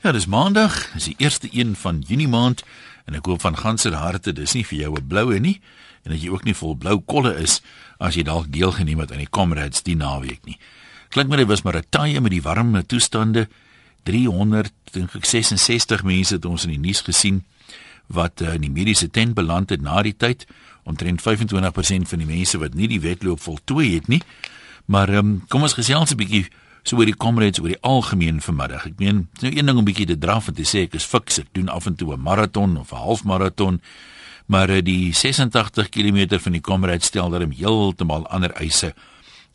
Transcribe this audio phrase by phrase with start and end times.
[0.00, 2.62] Ja, dis Maandag, dis die eerste een van Junie maand
[3.04, 5.60] en ek hoop van ganse harte dis nie vir jou 'n bloue nie
[6.04, 7.60] en dat jy ook nie vol blou kolle is
[7.98, 10.56] as jy dalk deelgeneem het aan die Comrades die naweek nie.
[11.10, 13.48] Klink my dit was maar 'n tye met die warme toestande.
[14.04, 17.44] 300 dink ek 66 mense het ons in die nuus gesien
[18.06, 20.46] wat uh, in die mediese tent beland het na die tyd.
[20.84, 24.22] Omtrent 25% van die mense wat nie die wedloop voltooi het nie.
[24.86, 26.48] Maar um, kom ons gesels 'n bietjie
[26.82, 28.86] so oor die comrades oor die algemeen vanmiddag.
[28.86, 31.06] Ek meen, dis nou een ding om bietjie te draf en te sê ek is
[31.08, 33.80] fiks, ek doen af en toe 'n maraton of 'n halfmaraton,
[34.46, 38.94] maar eh, die 86 km van die comrades stel daarom heeltemal ander eise.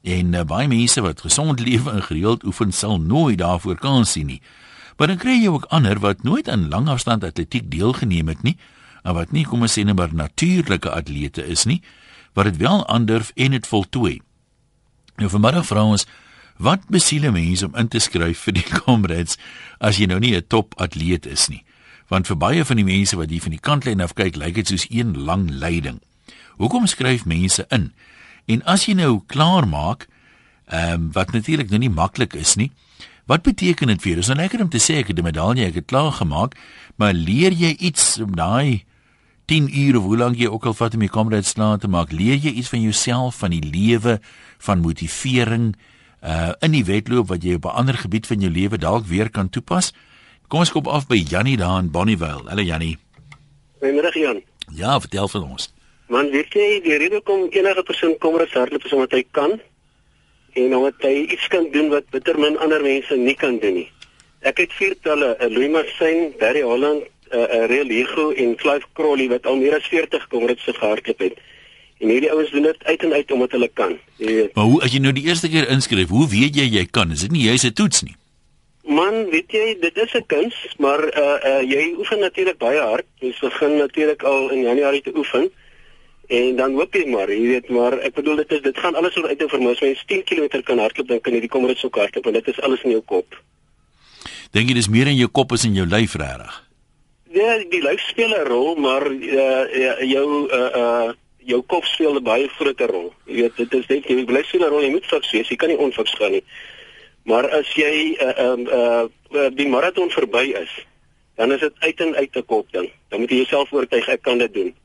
[0.03, 4.27] En uh, baie mense wat gesond lewe en gereeld oefen sal nooit daarvoor kan sien
[4.27, 4.41] nie.
[4.97, 8.57] Maar dan kry jy ook ander wat nooit aan langafstand atletiek deelgeneem het nie,
[9.03, 11.81] en wat nie kom ons sê net maar natuurlike atlete is nie,
[12.33, 14.21] wat dit wel aandurf en dit voltooi.
[15.17, 16.07] Nou vanmiddag vra ons
[16.57, 19.37] Wat besiele mense om in te skryf vir die comrades
[19.79, 21.63] as jy nou nie 'n top atleet is nie?
[22.07, 24.67] Want vir baie van die mense wat hier van die kantlyn af kyk, lyk dit
[24.67, 25.99] soos een lang lyding.
[26.57, 27.91] Hoekom skryf mense in?
[28.47, 30.07] En as jy nou klaar maak,
[30.69, 32.71] ehm um, wat natuurlik nou nie maklik is nie.
[33.25, 34.15] Wat beteken dit vir jou?
[34.21, 36.55] Dis nou lekker om te sê ek het die medalje ek het klaar gemaak,
[36.95, 38.85] maar leer jy iets om daai
[39.45, 42.11] 10 ure of hoe lank jy ook al vat om die comrades klaar te maak,
[42.11, 44.19] leer jy iets van jouself, van die lewe,
[44.57, 45.75] van motivering?
[46.25, 49.29] Uh in die wedloop wat jy op 'n ander gebied van jou lewe dalk weer
[49.29, 49.93] kan toepas.
[50.47, 52.49] Kom ons kop af by Jannie daar in Bonnievale.
[52.49, 52.97] Hallo Jannie.
[53.79, 54.41] Goeiemiddag Jan.
[54.73, 55.73] Ja, vertel vir ons.
[56.07, 59.59] Man, weet jy, die rede kom enige persoon kom rus hardloop is omdat hy kan
[60.53, 63.89] en omdat hy iets kan doen wat bitter min ander mense nie kan doen nie.
[64.45, 68.55] Ek het viertalle, 'n eh, Louis Marsin, Barry Holland, 'n uh, uh, Real Hugo en
[68.55, 71.37] Clive Crawley wat al meer as 40 kom rus gehardloop het.
[72.05, 73.95] En hierdie ouens doen dit uit en uit omdat hulle kan.
[74.21, 74.53] Jy weet.
[74.53, 77.09] Maar hoe as jy nou die eerste keer inskryf, hoe weet jy jy kan?
[77.15, 78.13] Is dit nie jy se toets nie?
[78.85, 83.07] Man, weet jy, dit is 'n kuns, maar uh uh jy oefen natuurlik baie hard.
[83.19, 85.49] Jy begin natuurlik al in Januarie te oefen.
[86.27, 89.17] En dan hoop jy maar, jy weet, maar ek bedoel dit is dit gaan alles
[89.17, 89.71] oor uit jou vermoë.
[89.71, 92.47] As jy 10 km kan hardloop, dan kan jy die kommerits so hardloop en dit
[92.47, 93.41] is alles in jou kop.
[94.53, 96.61] Dink jy dis meer in jou kop as in jou lyf regtig?
[97.33, 101.13] Ja, die lyf speel 'n rol, maar uh jou uh uh
[101.45, 103.13] jou kop speel 'n baie groter rol.
[103.25, 105.55] Jy weet, dit is net jy bly sien 'n rol, jy moet fiks wees, jy
[105.55, 106.43] kan nie onfiks gaan nie.
[107.23, 110.71] Maar as jy uh um uh die maraton verby is,
[111.35, 112.89] dan is dit uit en uit 'n kop ding.
[113.09, 114.75] Dan moet jy jouself oortuig ek kan dit doen.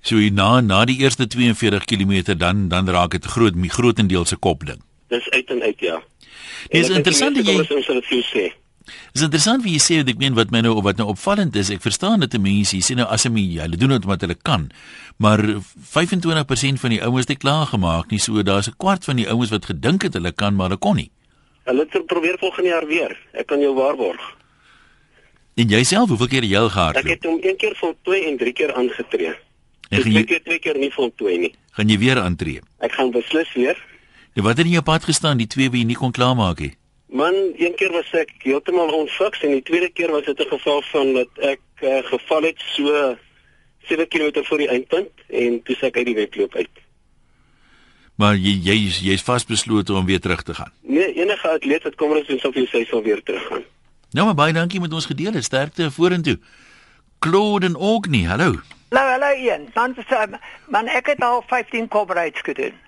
[0.00, 4.66] So na na die eerste 42 km dan dan raak dit groot grootendeels se kop
[4.66, 4.82] ding.
[5.08, 6.02] Dis uit en uit ja.
[6.70, 7.36] Dis interessant
[8.08, 8.63] jy sê.
[9.14, 11.70] Dis interessant wie jy sê ek meen wat my nou wat nou opvallend is.
[11.72, 14.68] Ek verstaan dit mense sê nou as hulle hulle doen dit wat hulle kan.
[15.16, 15.40] Maar
[15.94, 18.20] 25% van die ouens het klaar gemaak nie.
[18.20, 20.96] So daar's 'n kwart van die ouens wat gedink het hulle kan maar hulle kon
[20.96, 21.10] nie.
[21.64, 23.16] Hulle het probeer volgende jaar weer.
[23.32, 24.20] Ek kan jou waarborg.
[25.54, 26.96] En jouself hoeveel keer jy gehard?
[26.96, 29.34] Ek het hom een keer voltooi en drie keer aangetree.
[29.88, 31.54] En gaan jy twee keer nie voltooi nie.
[31.70, 32.60] Gaan jy weer aantree?
[32.78, 33.78] Ek gaan beslis weer.
[34.34, 36.74] Ja, wat het in jou pad gestaan die twee wie jy nie kon klaarmaak nie?
[37.14, 40.82] Man, een keer was ek heeltemal onfiks en die tweede keer was dit 'n geval
[40.82, 43.16] van dat ek uh, geval het so
[43.86, 46.74] 7 km voor die eindpunt en toe sê ek uit die wedloop uit.
[48.14, 48.76] Maar jy jy
[49.10, 50.72] jy's vasbeslote om weer terug te gaan.
[50.80, 53.62] Nee, enige atleet wat kom rus en sou vir sy sal weer terug gaan.
[54.10, 55.44] Nou maar baie dankie met ons gedeel het.
[55.44, 56.38] Sterkte vorentoe.
[57.18, 58.58] Claude en Ogni, hallo.
[58.90, 59.70] Hallo, hallo Ian.
[59.74, 60.26] Dan sê
[60.66, 62.83] man ek het al 15 comrades gedoen.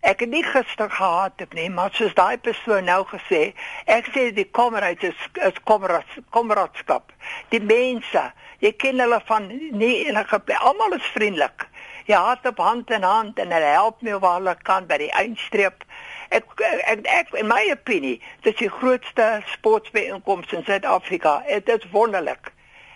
[0.00, 3.40] Ek het nie gister gehad het nie, maar soos daai persoon nou gesê,
[3.84, 7.12] ek sê die kamerads is is kamerads, kameradskap.
[7.52, 8.22] Die mense,
[8.64, 11.66] jy ken hulle van nie enige almal is vriendelik.
[12.08, 15.10] Jy het op hand in hand en hulle help my waar hulle kan by die
[15.20, 15.84] eindstreep.
[16.32, 21.42] Ek ek, ek in my opinie, dit is die grootste sportbijeenkoms in Suid-Afrika.
[21.44, 22.54] Dit is wonderlik.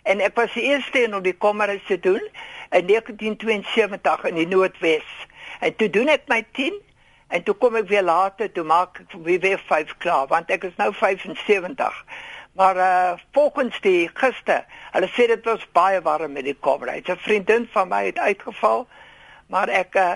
[0.08, 2.24] En ek was die eerste om die kamerads te doen
[2.72, 5.14] in 1972 in die Noordwes.
[5.60, 6.80] En toe doen ek my 10
[7.28, 10.76] En toe kom ek weer later toe maak ek weer 5 klaar want ek is
[10.76, 12.04] nou 75.
[12.54, 17.12] Maar uh volgens die gister, hulle sê dit was baie warm met die coverage.
[17.12, 18.86] 'n Vriendin van my het uitgeval,
[19.46, 20.12] maar ek uh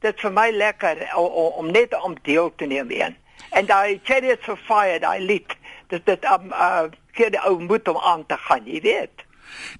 [0.00, 3.16] dit vir my lekker om, om net om deel te neem een.
[3.50, 5.56] En daai Chariots of Fire, daai lied,
[5.86, 9.24] dit dit um uh keer die ou moed om aan te gaan, jy weet.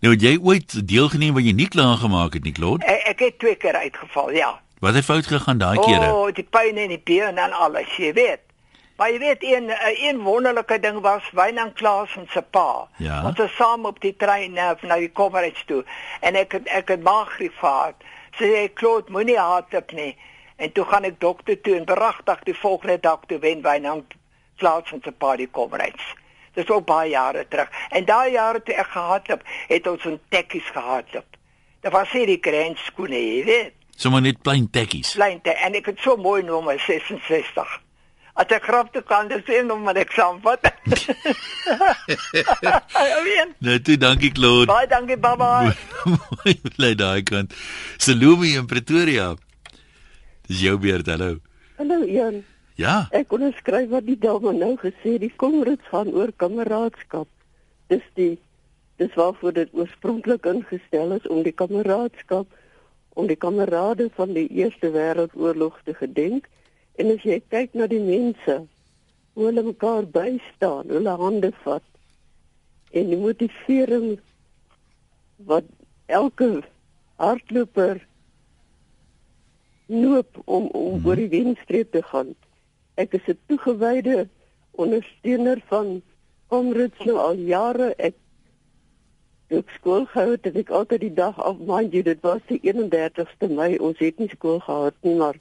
[0.00, 2.86] Nou jy ooit deelgeneem wat jy nie klaar gemaak het nie, Claude?
[2.86, 4.60] Ek, ek het twee keer uitgeval, ja.
[4.80, 6.12] Wat het fout gegaan daai kere?
[6.12, 8.44] O, oh, die pyn in die been en alles, jy weet.
[8.98, 12.88] Maar jy weet een eh, een wonderlike ding was Wynand Klaas en se pa.
[12.96, 13.24] Ja.
[13.26, 15.84] Ons was saam op die trein na na die coverage toe
[16.20, 17.94] en ek het ek het maagriep gehad.
[18.38, 20.16] Sê ek kloot moenie hardop nie.
[20.56, 24.18] En toe gaan ek dokter toe en beragtig die volgende dag toe wen Wynand
[24.58, 26.14] Klaas en se pa die coverage.
[26.58, 27.70] Dis ook baie jare terug.
[27.94, 31.36] En daai jare toe ek gehardloop, het ons 'n tekkies gehardloop.
[31.80, 33.77] Dit was hier die grensskoene, jy weet.
[33.98, 35.16] Sommer net plain tekkies.
[35.18, 37.70] Plain te en ek het so mooi nommer 66.
[38.38, 40.68] As ek grap toe kan, dis een nommer ek saamvat.
[43.18, 43.50] Alleen.
[43.66, 44.68] Nou toe, dankie Claude.
[44.70, 45.48] Baie dankie, baba.
[46.06, 47.56] Mooi bly daai kant.
[47.98, 49.32] Salome in Pretoria.
[50.46, 51.32] Dis jou beurt, hallo.
[51.80, 52.44] Hallo Jan.
[52.78, 53.08] Ja.
[53.10, 57.26] Ek onderskryf wat die dame nou gesê, die komrits gaan oor kameraadskap.
[57.90, 58.36] Dis die
[59.02, 62.46] dis waarvoor dit oorspronklik ingestel is om die kameraadskap
[63.18, 66.46] om die kamerade van die Eerste Wêreldoorlog te gedenk.
[66.98, 68.60] En as jy kyk na die mense,
[69.34, 71.84] hoe hulle mekaar bystaan, hulle hande vat
[72.94, 74.16] en die motivering
[75.50, 75.66] wat
[76.06, 76.62] elke
[77.20, 78.00] hardloper
[79.88, 81.06] noop om om Mhm.
[81.06, 82.34] oor die wenstreep te gaan.
[82.94, 84.28] Ek is 'n toegewyde
[84.70, 86.02] ondersteuner van
[86.48, 87.94] Comrades nou al jare.
[87.96, 88.14] Ek
[89.48, 92.40] toe ek skool gehou het, het ek altyd die dag af, mind you, dit was
[92.48, 93.76] die 31ste Mei.
[93.78, 95.36] Ons het nie skool gehad nie, maar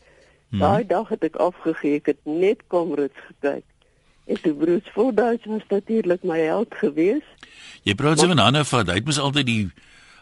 [0.49, 0.59] Mhm.
[0.59, 1.95] daai dag het ek afgegee.
[1.95, 3.63] Ek het net Comrades gekyk.
[4.27, 7.35] En toe Bruce Fordyce was natuurlik my held geweest.
[7.83, 8.87] Jy praat so van hande vat.
[8.87, 9.71] Hy het mos altyd die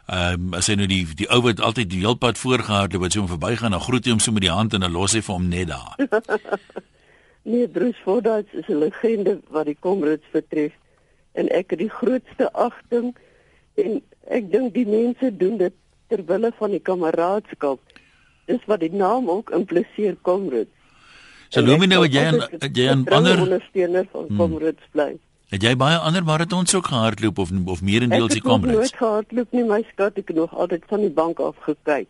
[0.07, 3.21] ehm um, as hy nou die die ou wat altyd die heelpad voorgehardloop wat so
[3.21, 5.33] om verbygaan, dan groet hy hom so met die hand en dan los hy vir
[5.33, 5.95] hom net daar.
[7.45, 10.73] Nee, Bruce Fordyce is 'n legende wat die Comrades betref
[11.31, 13.15] en ek het die grootste agting
[13.75, 15.73] en ek dink die mense doen dit
[16.07, 17.79] ter wille van die kameraadskap.
[18.45, 20.71] Dis wat die naam ook impliseer Comrades.
[21.49, 22.23] Salome nou het jy
[22.59, 25.15] het jy aan ander ondersteuner van Comrades bly.
[25.49, 28.75] het jy baie ander marathons ook gehardloop of of meerendeels die Ek het Comrades?
[28.75, 32.07] nooit gehardloop nie, my skat, ek het nog altyd van die bank af gekyk.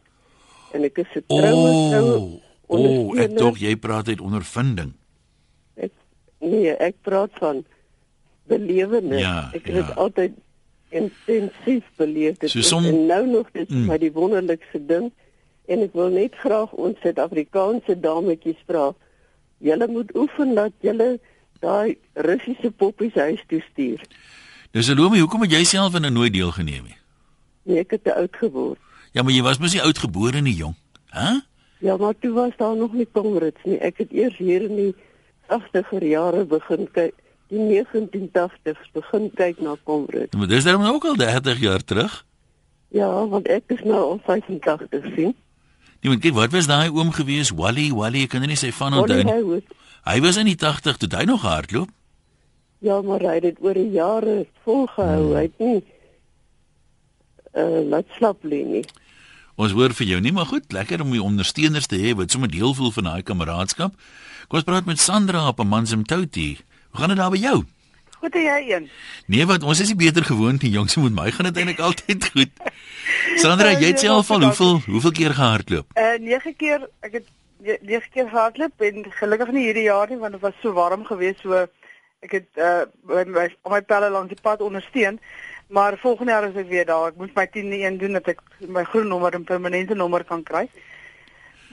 [0.74, 2.80] En ek is 'n troue troue Oh,
[3.12, 4.94] oh, ek dog jy praat uit ondervinding.
[5.76, 5.92] Ek
[6.40, 7.64] nee, ek praat van
[8.50, 9.22] belewenis.
[9.22, 9.94] Ja, ek het ja.
[9.94, 10.32] altyd
[10.90, 12.38] intensief beleef.
[12.38, 13.86] Dit So som- en nou nog dit Mm.
[13.86, 15.12] my die wonderlikste ding
[15.68, 18.94] en ek wil net graag ons Suid-Afrikaanse dametjies vra.
[19.58, 21.20] Julle moet oefen dat julle
[21.60, 24.02] daai Russiese poppies huis toe stuur.
[24.72, 26.98] Dis Salome, hoekom het jy self aan 'n nooit deelgeneem nie?
[27.64, 28.80] Nee, ek het te oud geword.
[29.12, 30.76] Ja, maar jy was mos nie oud gebore nie, jong.
[31.10, 31.40] Hæ?
[31.80, 33.78] Ja, maar toe was daar nog nie Comrades nie.
[33.78, 34.96] Ek het eers hier in die
[35.48, 37.14] 80er jare begin kyk,
[37.47, 40.33] die 1980s begin kyk na Comrades.
[40.38, 42.25] Maar dis dan ook al 30 jaar terug.
[42.88, 45.36] Ja, want ek is nou al 85 sien.
[46.01, 47.50] Nee, want kyk, wat was daai oom gewees?
[47.50, 49.62] Wally, Wally, ek kan nie sy van onthou nie.
[50.06, 51.89] hy was in die 80 toe hy nog hardloop.
[52.86, 55.24] Ja, maar hy het dit oor die jare volgehou.
[55.24, 55.36] Hmm.
[55.36, 55.83] Hy het nie
[57.56, 58.83] uh laat slap lê nie.
[59.56, 62.51] Ons hoor vir jou nie, maar goed, lekker om die ondersteuners te hê wat sommer
[62.51, 63.95] deel voel van daai kameraadskap.
[64.51, 66.59] Kom ons praat met Sandra op 'n Mansimtouti.
[66.95, 67.63] Hoe gaan dit daar by jou?
[68.19, 68.86] Goed jy een.
[69.27, 72.27] Nee, wat ons is nie beter gewoond nie, jongs, met my gaan dit eintlik altyd
[72.31, 72.62] goed.
[73.44, 75.89] Sandra, jy het self al hoeveel hoeveel keer gehardloop?
[76.00, 77.27] Uh 9 keer, ek het
[77.81, 81.44] 9 keer gehardloop en gelukkig nie hierdie jaar nie want dit was so warm geweest
[81.44, 81.65] so
[82.24, 83.45] ek het uh my my,
[83.75, 85.19] my pelle langs die pad ondersteun.
[85.68, 87.12] Maar volgende jaar is ek weer daar.
[87.12, 88.39] Ek moet my 10 een doen dat ek
[88.71, 90.63] my groen nommer en permanente nommer kan kry.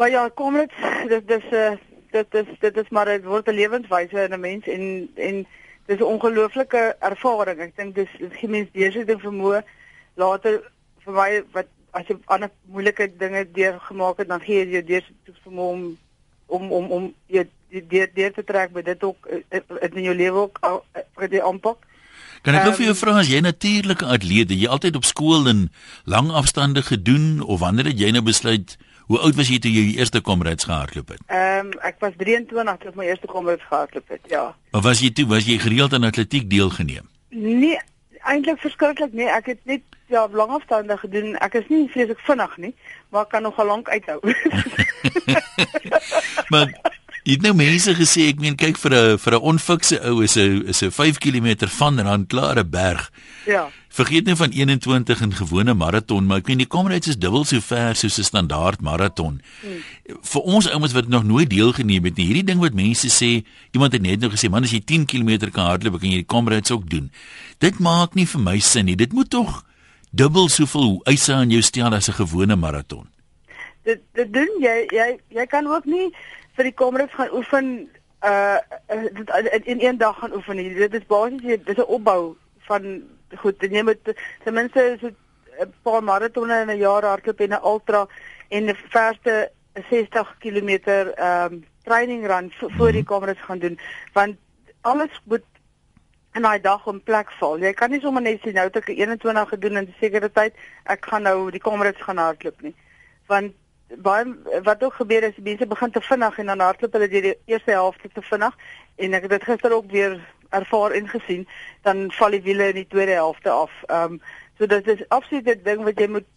[0.02, 0.78] Maar ja, kom dit
[1.14, 1.72] dit dis uh
[2.12, 5.46] dit is dit is maar dit word 'n lewenswyse in 'n mens en en
[5.86, 7.60] dis 'n ongelooflike ervaring.
[7.60, 9.62] Ek dink dis dit gee mens deursetting vermoë
[10.14, 10.60] later
[11.04, 15.36] vir my wat as jy ander moeilike dinge deurgemaak het, dan gee jy jou deursetting
[15.44, 15.98] vermoë om
[16.46, 17.46] om om om jy
[17.88, 19.60] deur deur te trek by dit ook eh, eh,
[19.96, 21.78] in jou lewe ook al- eh, wat jy aanpak.
[22.42, 25.70] Kan ek um, vir jou vra as jy natuurlike atleet, jy altyd op skool in
[26.04, 29.84] lang afstande gedoen of wanneer het jy nou besluit hoe oud was jy toe jy
[29.90, 31.22] die eerste komrades gehardloop het?
[31.26, 34.20] Ehm um, ek was 23 toe ek my eerste komrad gehardloop het.
[34.30, 34.54] Ja.
[34.72, 37.08] Of was jy toe was jy gereeld aan atletiek deelgeneem?
[37.30, 37.78] Nee,
[38.22, 39.28] eintlik verskriklik nee.
[39.28, 39.82] Ek het net
[40.12, 41.36] ja, lang afstande gedoen.
[41.40, 42.74] Ek is nie vreeslik vinnig nie,
[43.10, 44.20] maar ek kan nogal lank uithou.
[46.52, 46.91] Maar
[47.22, 50.36] jy het nou mense gesê, ek meen kyk vir 'n vir 'n onfikse ou is
[50.36, 53.10] 'n is 'n 5 km van en dan klare berg.
[53.46, 53.70] ja.
[53.92, 57.60] Vergeet nou van 21 in gewone maraton, maar ek meen die komrades is dubbel so
[57.60, 59.42] ver soos 'n standaard maraton.
[59.60, 59.82] Hmm.
[60.22, 63.92] Vir ons ouens wat nog nooit deelgeneem het nie, hierdie ding wat mense sê, iemand
[63.92, 66.70] het net nou gesê, man as jy 10 km kan hardloop, kan jy die komrades
[66.70, 67.10] ook doen.
[67.58, 68.96] Dit maak nie vir my sin nie.
[68.96, 69.64] Dit moet tog
[70.10, 73.06] dubbel soveel eise aan jou stel as 'n gewone maraton.
[73.84, 76.12] Dit dit doen jy jy jy kan ook nie
[76.56, 77.90] vir die komrades gaan oefen
[78.22, 78.58] uh
[78.94, 80.56] uh, dit in, in een dag gaan oefen.
[80.56, 82.36] Dit is basies dit is 'n opbou
[82.68, 83.02] van
[83.36, 85.10] goed, jy moet ten minste so
[85.60, 88.06] 'n paar maratonne in 'n jaar hardloop en 'n ultra
[88.48, 89.50] en 'n verste
[89.90, 93.78] 60 km ehm um, training run vo, voor die komrades gaan doen
[94.12, 94.36] want
[94.80, 95.44] alles moet
[96.34, 97.58] in daai dag in plek val.
[97.58, 100.54] Jy kan nie sommer net sê nou het ek 21 gedoen in 'n sekere tyd,
[100.84, 102.74] ek gaan nou die kamerads gaan hardloop nie.
[103.26, 103.52] Want
[103.96, 104.24] baie
[104.62, 107.70] wat ook gebeur is mense begin te vinnig en dan hardloop hulle deur die eerste
[107.70, 108.56] helfte te vinnig
[108.96, 110.20] en ek het dit gister ook weer
[110.52, 111.48] ervaar en gesien,
[111.82, 113.72] dan val die wiele in die tweede helfte af.
[113.86, 114.20] Ehm um,
[114.58, 116.28] so dit is absoluut 'n ding wat jy moet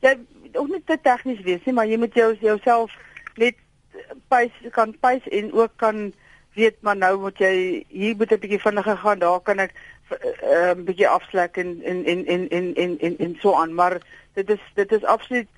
[0.00, 0.18] jy
[0.52, 2.92] ook nie te tegnies wees nie, maar jy moet jou jouself
[3.36, 3.54] net
[4.28, 6.12] pace kan pace en ook kan
[6.54, 10.16] weet maar nou moet jy hier moet 'n bietjie vinniger gaan, daar kan ek 'n
[10.44, 13.98] uh, bietjie afslek en en en en en en en, en so aan, maar
[14.32, 15.48] dit is dit is absoluut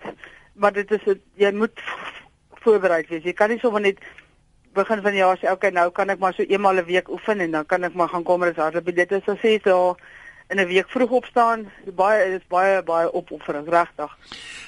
[0.57, 1.81] maar dit is het, jy moet
[2.65, 3.25] voorberei wees.
[3.25, 4.01] Jy kan nie sommer net
[4.77, 7.09] begin van die jaar sê okay nou kan ek maar so eenmal 'n een week
[7.09, 8.95] oefen en dan kan ek maar gaan kom en hardloop.
[8.95, 9.97] Dit is as jy so
[10.49, 11.71] in 'n week vroeg opstaan.
[11.95, 14.17] Baie is baie baie opoffering regtig.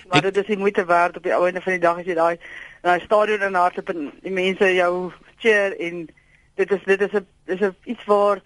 [0.08, 2.14] Maar dit is nie moeite werd op die ou einde van die dag as jy
[2.14, 2.38] daai
[2.82, 6.08] daai stadion in hardloop en die mense jou cheer en
[6.54, 8.40] dit is dit is 'n is 'n iets waar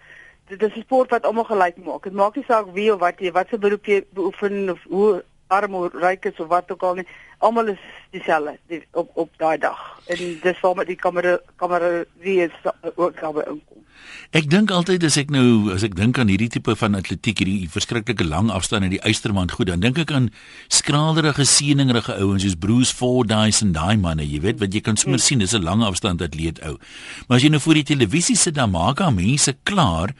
[0.47, 2.03] dit is 'n sport wat almal gelyk maak.
[2.03, 5.23] Dit maak nie saak wie of wat jy wat se beroep jy beoefen of hoe
[5.57, 7.07] arm of ryk is of wat ook al nie.
[7.43, 7.83] Almal is
[8.15, 9.79] dieselfde die, op op daai dag.
[10.07, 12.57] En dis waar met die kamera kamera wie is
[12.95, 13.83] ook daar inkom.
[14.33, 17.69] Ek dink altyd as ek nou as ek dink aan hierdie tipe van atletiek, hierdie
[17.71, 20.29] verskriklike lang afstand in die uistermand goed, dan dink ek aan
[20.73, 25.21] skraalderige seëningrige ouens soos Bruce Fordyce en daai manne, jy weet, wat jy kan sommer
[25.21, 25.27] hmm.
[25.27, 26.79] sien, dis 'n lang afstand atleet ou.
[27.27, 30.15] Maar as jy nou voor die televisie sit, dan maak aan mense klaar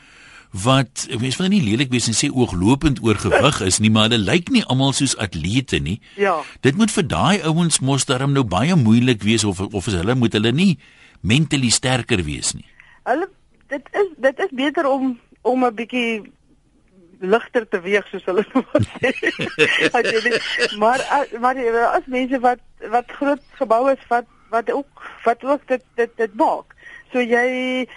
[0.53, 4.21] wat mense van nie lelik wees en sê ooglopend oor gewig is nie, maar hulle
[4.21, 5.97] lyk nie almal soos atlete nie.
[6.15, 6.35] Ja.
[6.61, 10.15] Dit moet vir daai ouens mos darm nou baie moeilik wees of of is hulle
[10.15, 10.77] moet hulle nie
[11.21, 12.67] mentally sterker wees nie.
[13.09, 13.29] Hulle
[13.73, 16.21] dit is dit is beter om om 'n bietjie
[17.19, 18.45] ligter te weeg soos hulle
[18.99, 19.11] sê.
[20.77, 21.01] maar
[21.39, 21.57] maar
[21.97, 22.61] as mense wat
[22.93, 26.75] wat groot gebou is wat wat ook wat ook dit dit dit maak.
[27.11, 27.87] So jy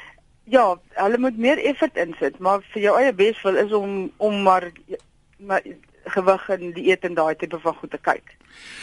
[0.47, 4.71] ja, hulle moet meer effort insit, maar vir jou eie beswil is om om maar
[5.37, 5.63] maar
[6.17, 8.35] gewig en die eet en daai tipe van goed te kyk.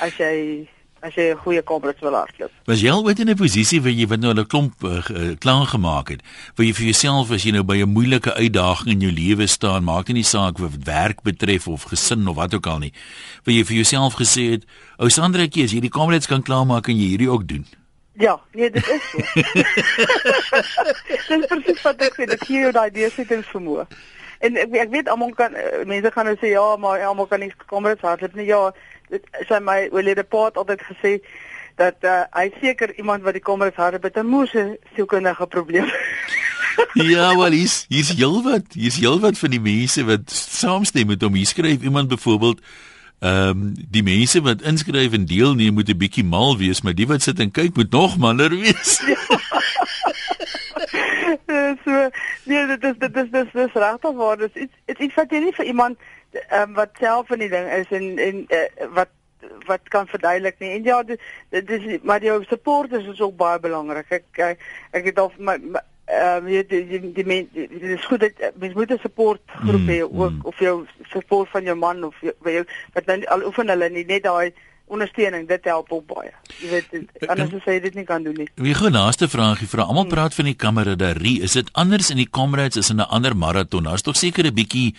[0.03, 0.67] As jy
[1.03, 2.51] as jy 'n goeie kompleks wil hardloop.
[2.65, 5.67] Was jy al ooit in 'n posisie waar jy wat nou 'n klomp uh, klaar
[5.67, 6.21] gemaak het,
[6.55, 9.83] waar jy vir jouself as jy nou by 'n moeilike uitdaging in jou lewe staan,
[9.83, 12.93] maak nie saak wat werk betref of gesin of wat ook al nie,
[13.43, 14.63] waar jy vir jouself gesê het,
[14.97, 17.65] "Ou Sandra, ek as jy die kompleks kan klaarmaak en jy hierdie ook doen."
[18.13, 19.17] Ja, nee, dit is so.
[21.07, 23.87] dit is presies wat ek sê, dit gee jou daai deursettingsvermoë.
[24.45, 27.41] En ek, ek weet almal kan uh, mense gaan nou sê ja, maar almal kan
[27.41, 28.45] nie kompleks hardloop nie.
[28.51, 28.67] Ja,
[29.09, 31.15] dit sy my oorlede pa het altyd gesê
[31.81, 35.89] dat uh, hy seker iemand wat die kommers harde 'n moose sielkundige probleem.
[36.93, 41.33] ja, wel hier's hier's heelwat, hier's heelwat van die mense wat saamstem met hom.
[41.33, 42.61] Hier skryf iemand byvoorbeeld
[43.23, 47.07] ehm um, die mense wat inskryf en deelneem moet 'n bietjie mal wees, maar die
[47.07, 48.99] wat sit en kyk moet nog maler wees.
[51.85, 52.09] so
[52.43, 54.37] nee, dit is dit is dit is, is regtig waar.
[54.37, 55.97] Dit is iets iets wat jy nie vir iemand
[56.51, 59.09] um, wat self in die ding is en en uh, wat
[59.67, 60.75] wat kan verduidelik nie.
[60.75, 64.09] En ja, dit, dit is maar jou support is, ook baie belangrik.
[64.09, 65.57] Ek ek, ek het al my
[66.13, 69.87] ehm uh, die die die men dit is goed dat mens moet 'n support groep
[69.87, 70.45] hê mm, ook mm.
[70.51, 70.75] of jou
[71.09, 74.53] support van jou man of jou, jou wat dan al oefen hulle nie net daai
[74.85, 76.31] ondersteuning dit help ook baie.
[76.59, 78.47] Jy weet anders as jy dit nie kan doen nie.
[78.55, 81.41] Wie gou laaste vraagie vir almal praat van die kameraderie.
[81.47, 83.83] Is dit anders in die comrades as in 'n ander maraton?
[83.83, 84.95] Daar's tog seker 'n bietjie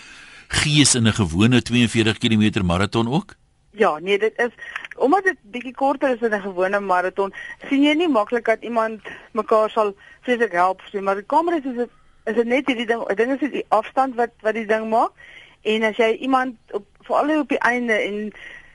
[0.48, 3.36] gees in 'n gewone 42 km maraton ook?
[3.76, 4.52] Ja, nee, dit is
[4.96, 7.34] omdat dit bietjie korter is as 'n gewone maraton,
[7.68, 9.00] sien jy nie maklik dat iemand
[9.32, 11.90] mekaar sal vreeslik help nie, maar die kamera is dit
[12.24, 14.88] is dit net hierdie ding, ek dink dit is die afstand wat wat die ding
[14.88, 15.12] maak.
[15.62, 18.32] En as jy iemand op veral op die einde en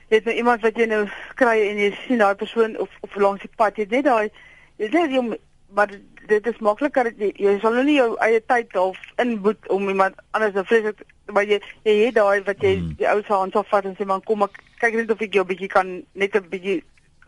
[0.08, 3.14] jy het nou iemand wat jy nou kry en jy sien daai persoon of of
[3.14, 4.30] langs die pad, jy net daai
[4.76, 5.38] jy net jy
[5.74, 5.90] maar
[6.26, 9.88] dit is makliker dat jy jy sal nou nie jou eie tyd half inboet om
[9.88, 11.02] iemand anders te vreeslik
[11.34, 12.92] maar jy jy het daai wat jy hmm.
[12.98, 15.38] die ou se hand sal vat en sê man kom ek kyk net of ek
[15.38, 16.82] jou bietjie kan net 'n bietjie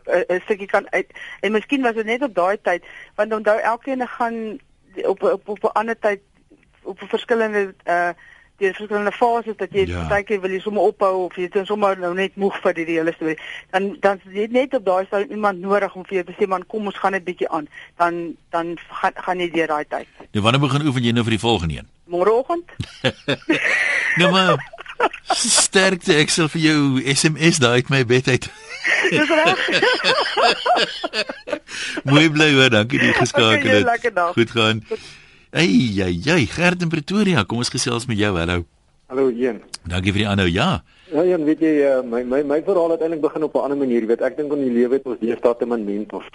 [0.07, 1.09] 'n stukkie kan uit
[1.41, 2.83] en miskien was dit net op daai tyd
[3.15, 4.59] want onthou elkeen gaan
[5.05, 6.21] op op op 'n ander tyd
[6.83, 8.13] op verskillende uh
[8.61, 10.03] die verskillende fases dat jy ja.
[10.09, 12.85] baie keer wil jy sommer ophou of jy dan sommer nou net moeg vir die
[12.91, 13.37] hele storie.
[13.73, 16.65] Dan dan jy net op daai sou iemand nodig om vir jou te sê man
[16.69, 17.67] kom ons gaan net bietjie aan.
[18.01, 20.07] Dan dan gaan gaan jy deur daai tyd.
[20.31, 21.89] Nou wanneer begin oefen jy nou vir die volgende een?
[22.13, 22.75] Môreoggend.
[24.21, 24.72] nou maar
[25.37, 26.79] sterkte ek sal vir jou
[27.13, 28.49] SMS daai uit my bed uit.
[29.09, 29.59] Dis reg.
[32.09, 33.87] Mooi bly hoor, dankie dat jy geskakel het.
[33.87, 34.83] Okay, Goed gaan.
[35.53, 35.69] Ey,
[36.01, 38.33] ey, ey, Gert in Pretoria, kom ons gesels met jou.
[38.37, 38.63] Hallo.
[39.11, 39.61] Hallo, Ian.
[39.85, 40.47] Dankie vir die aanhou.
[40.49, 40.81] Ja.
[41.11, 43.77] Ja, Ian, weet jy, uh, my my my verhaal het eintlik begin op 'n ander
[43.77, 44.01] manier.
[44.01, 46.29] Jy weet, ek dink aan die lewe het ons deesdae te min mentors.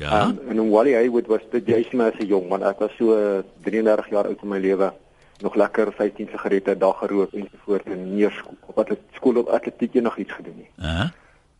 [0.00, 0.26] Ja.
[0.26, 2.62] Um, en om Wally Haywood was dit juist maar as 'n jong man.
[2.62, 4.92] Ek was so 33 jaar oud in my lewe.
[5.42, 8.98] Nog lekker 15 sigarette 'n dag gerook en so voort en nie skool op wat
[9.12, 10.70] skool op atletiek enigiets gedoen nie.
[10.78, 11.08] Uh -huh.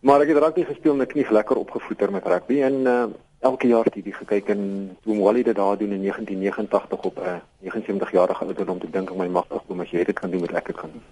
[0.01, 3.05] Maar ek het rugby gespeel en ek knie lekker opgevoeter met rugby en uh,
[3.39, 4.63] elke jaar TV gekyk en
[5.03, 9.11] toe Wally dit daar doen in 1989 op 'n uh, 79 jarige ouderdom te dink
[9.11, 11.03] ek my magtig kom as jy dit kan doen met ek dit kan doen.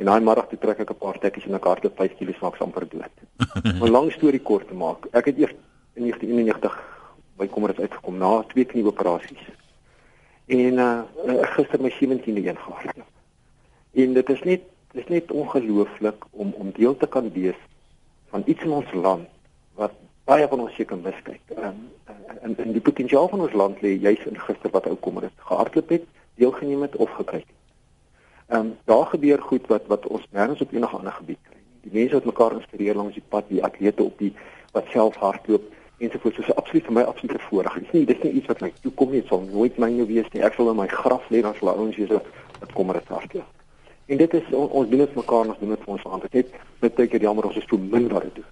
[0.00, 2.60] En daai middag toe trek ek 'n paar tekkies en ek hardloop 5 km maak
[2.60, 3.14] amper dood.
[3.84, 5.06] 'n Lang storie kort te maak.
[5.12, 5.54] Ek het eers
[5.94, 6.80] in 1991
[7.36, 9.44] by Kommerits uitgekom na twee knieoperasies.
[10.50, 11.02] En uh
[11.54, 13.10] gister my 17de een gehardloop.
[13.92, 14.60] En dit is net
[14.92, 17.60] dit is net ongelooflik om om deel te kan wees
[18.28, 19.28] van iets in ons land
[19.74, 19.92] wat
[20.24, 21.40] baie van ons seker miskyk.
[21.54, 21.86] Ehm
[22.42, 25.88] en en die potensiaal van ons land lê juis in gister wat ou Kommerits gehardloop
[25.88, 26.04] het,
[26.34, 27.58] deelgeneem het of gekyk het.
[28.46, 31.60] Ehm um, daar gebeur goed wat wat ons nêrens op enige ander gebied kry.
[31.86, 34.34] Die mense wat mekaar inspireer langs die pad, die atlete op die
[34.72, 36.36] wat self hardloop ensovoorts.
[36.40, 37.78] So, so absoluut vir my absolute voorreg.
[37.78, 40.28] Dit is nie dis nie iets wat my toekom nie, dit sal nooit myne wees
[40.34, 40.44] nie.
[40.46, 43.56] Ek sal in my graf lê dan sal ouens wees wat kommer dit hardloop.
[44.10, 46.24] En dit is on, ons doen dit mekaar, ons doen dit vir ons land.
[46.34, 48.48] Dit net baie keer jammer ons is so min wat dit doen.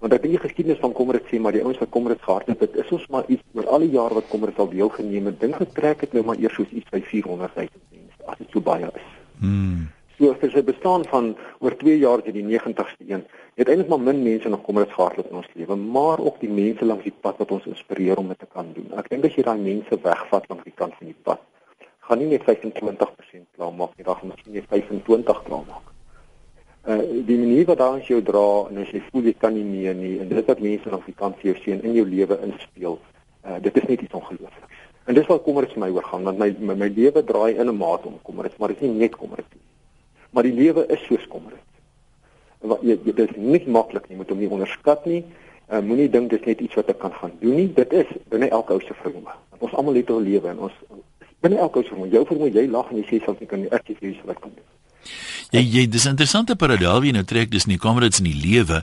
[0.00, 2.22] Want ek weet die geskiedenis van kommer dit sê, maar die ouens wat kommer dit
[2.24, 5.28] gehardloop het, is ons maar iets oor al die jare wat kommer dit al deelgeneem
[5.28, 5.40] het.
[5.40, 8.22] Dink getrek het nou maar eers soos iets by 400 000 mense.
[8.32, 9.10] As dit so baie is.
[9.40, 9.88] Hmm.
[10.16, 13.26] So vir sy bestaan van oor 2 jaar dit die 90ste een.
[13.54, 16.50] Het eintlik maar min mense nog kom dit gehardloop in ons lewe, maar ook die
[16.50, 18.92] mense langs die pad wat ons inspireer om dit te kan doen.
[19.00, 21.42] Ek dink as jy daai mense wegvat langs die kant van die pad,
[22.06, 25.86] gaan nie net 25% klaar maak nie, dan gaan miskien net 25 klaar maak.
[26.88, 29.94] Uh die manier wat daai jou dra en as jy voel jy kan nie meer
[29.94, 32.96] nie en dit wat mense langs die kant vir jou sien in jou lewe inspeel,
[33.44, 34.86] uh dit is net iets ongeloofliks.
[35.04, 37.68] En dis waar kommer dit vir my oorgaan want my my, my lewe draai in
[37.68, 39.60] 'n mate om kommer maar dit is nie net kommer nie.
[40.30, 41.52] Maar die lewe is soos kommer.
[42.60, 45.24] Wat jy dit is nie maklik nie, moet hom nie onderskat nie.
[45.70, 47.68] Uh, Moenie dink dis net iets wat ek kan gaan doen nie.
[47.74, 49.36] Dit is binne elke ou se vermoë.
[49.60, 50.76] Ons almal het 'n lewe en ons
[51.40, 52.12] binne elke ou se vermoë.
[52.12, 54.50] Jou vermoë, jy lag en jy sê soms ek kan ek sê jy wat kan
[54.54, 54.66] doen.
[55.50, 58.82] Jy jy dis 'n interessante parallel wie nou trek dis nie dit in die lewe.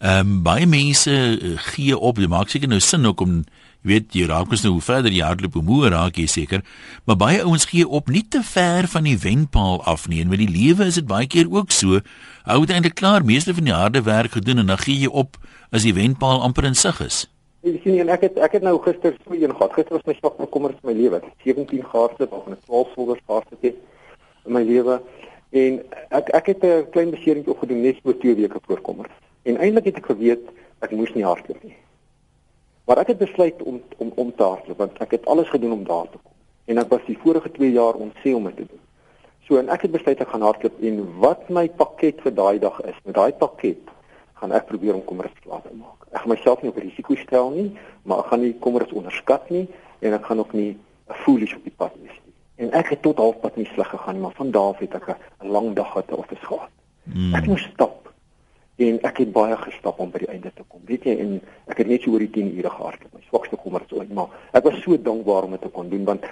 [0.00, 3.44] Ehm um, baie mense uh, gee op, jy maak seker nou sin ook om
[3.82, 6.62] jy weet jy raak mos nou hoe verder jy hardloop hoe moer raak jy seker.
[7.06, 10.38] Maar baie ouens gee op nie te ver van die wenpaal af nie en met
[10.38, 12.00] die lewe is dit baie keer ook so.
[12.44, 15.38] Hou dit eintlik klaar meeste van die harde werk gedoen en dan gee jy op
[15.70, 17.26] as die wenpaal amper in sig is.
[17.62, 19.72] Jy sien en ek het ek het nou gister so een gehad.
[19.72, 21.22] Gister was my swak bekommerd vir my lewe.
[21.44, 23.76] 17 gehardloop of 'n 12 volgers gehardloop het
[24.46, 25.00] in my lewe.
[25.50, 29.06] En ek ek het 'n klein beseringkie opgedoen net so 2 weke voor kommer
[29.48, 30.48] en eintlik het ek geweet
[30.84, 31.76] ek moes nie hardloop nie
[32.88, 35.84] Maar ek het besluit om om om te hardloop want ek het alles gedoen om
[35.84, 36.32] daar te kom.
[36.72, 38.80] En ek was die vorige 2 jaar ontse om dit te doen.
[39.44, 42.80] So en ek het besluit ek gaan hardloop en wat my pakket vir daai dag
[42.88, 43.92] is, met daai pakket
[44.40, 46.08] gaan ek probeer om kommers klaar te maak.
[46.14, 47.68] Ek gaan myself nie op risiko stel nie,
[48.08, 49.66] maar ek gaan nie kommers onderskat nie
[50.00, 50.72] en ek gaan ook nie
[51.26, 52.36] foolish op die pad wees nie.
[52.64, 55.52] En ek het tot halfpad nie sleg gegaan, maar van daar af het ek 'n
[55.52, 56.72] lang dag gehad of is gehad.
[57.04, 57.34] Mm.
[57.34, 58.07] Ek moes stap
[58.78, 60.82] en ek het baie gestap om by die einde te kom.
[60.86, 63.14] Weet jy, en ek het net so oor die 10 ure gehardloop.
[63.16, 66.04] My swakste kommer is ooit, maar ek was so dankbaar om dit te kon doen
[66.06, 66.28] want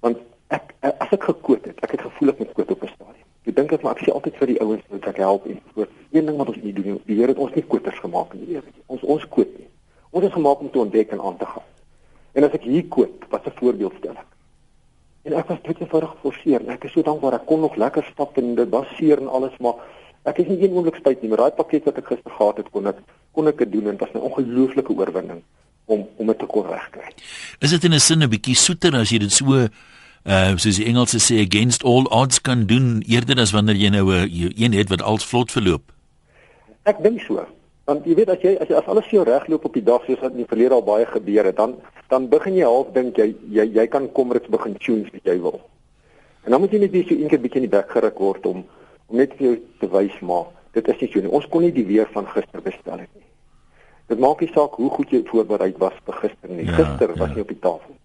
[0.00, 3.28] want ek as ek gekoot het, ek het gevoel ek moet koot op 'n stadium.
[3.44, 5.88] Ek dink ek maar ek sê altyd vir die ouens wat ek help en voor
[6.12, 8.52] een ding wat ons nie doen, die Here het ons nie koters gemaak in die
[8.54, 8.84] lewe nie.
[8.86, 9.68] Ons ons koot nie.
[10.10, 11.68] Ons is gemaak om te ontdek en aan te gaan.
[12.32, 14.30] En as ek hier koot, wat 'n voorbeeld stel ek.
[15.22, 16.68] En ek was dit eenvoudig geforseer.
[16.68, 19.56] Ek is so dankbaar ek kon nog lekker stap en dit was seer en alles,
[19.58, 19.74] maar
[20.24, 22.70] Ek is nie een oomblik spyt nie, maar daai pakket wat ek gister gehad het,
[22.70, 22.98] kon ek
[23.34, 25.42] kon ek dit doen en dit was 'n ongelooflike oorwinning
[25.86, 27.08] om om dit te kon regkry.
[27.60, 29.66] Is dit in 'n sin 'n bietjie soeter as jy dit so
[30.24, 34.12] uh soos die Engelse sê against all odds kan doen eerder as wanneer jy nou
[34.12, 35.82] 'n een het wat als vlot verloop?
[36.84, 37.44] Ek dink so.
[37.84, 40.04] Want jy weet as jy as jy as alles vir jou regloop op die dag
[40.06, 41.74] soos wat in die verlede al baie gebeur het, dan
[42.08, 45.60] dan begin jy half dink jy jy jy kan komrits begin tune as jy wil.
[46.44, 48.64] En dan moet jy net weer so eendag bietjie in die bek geruk word om
[49.12, 51.32] om net vir jou te wys maar dit is nie so nie.
[51.36, 53.26] Ons kon nie die weer van gister bestel het nie.
[54.08, 56.64] Dit maak nie saak hoe goed jy voorberei was vir gister nie.
[56.64, 57.18] Ja, gister ja.
[57.20, 57.98] was jy op die tafel.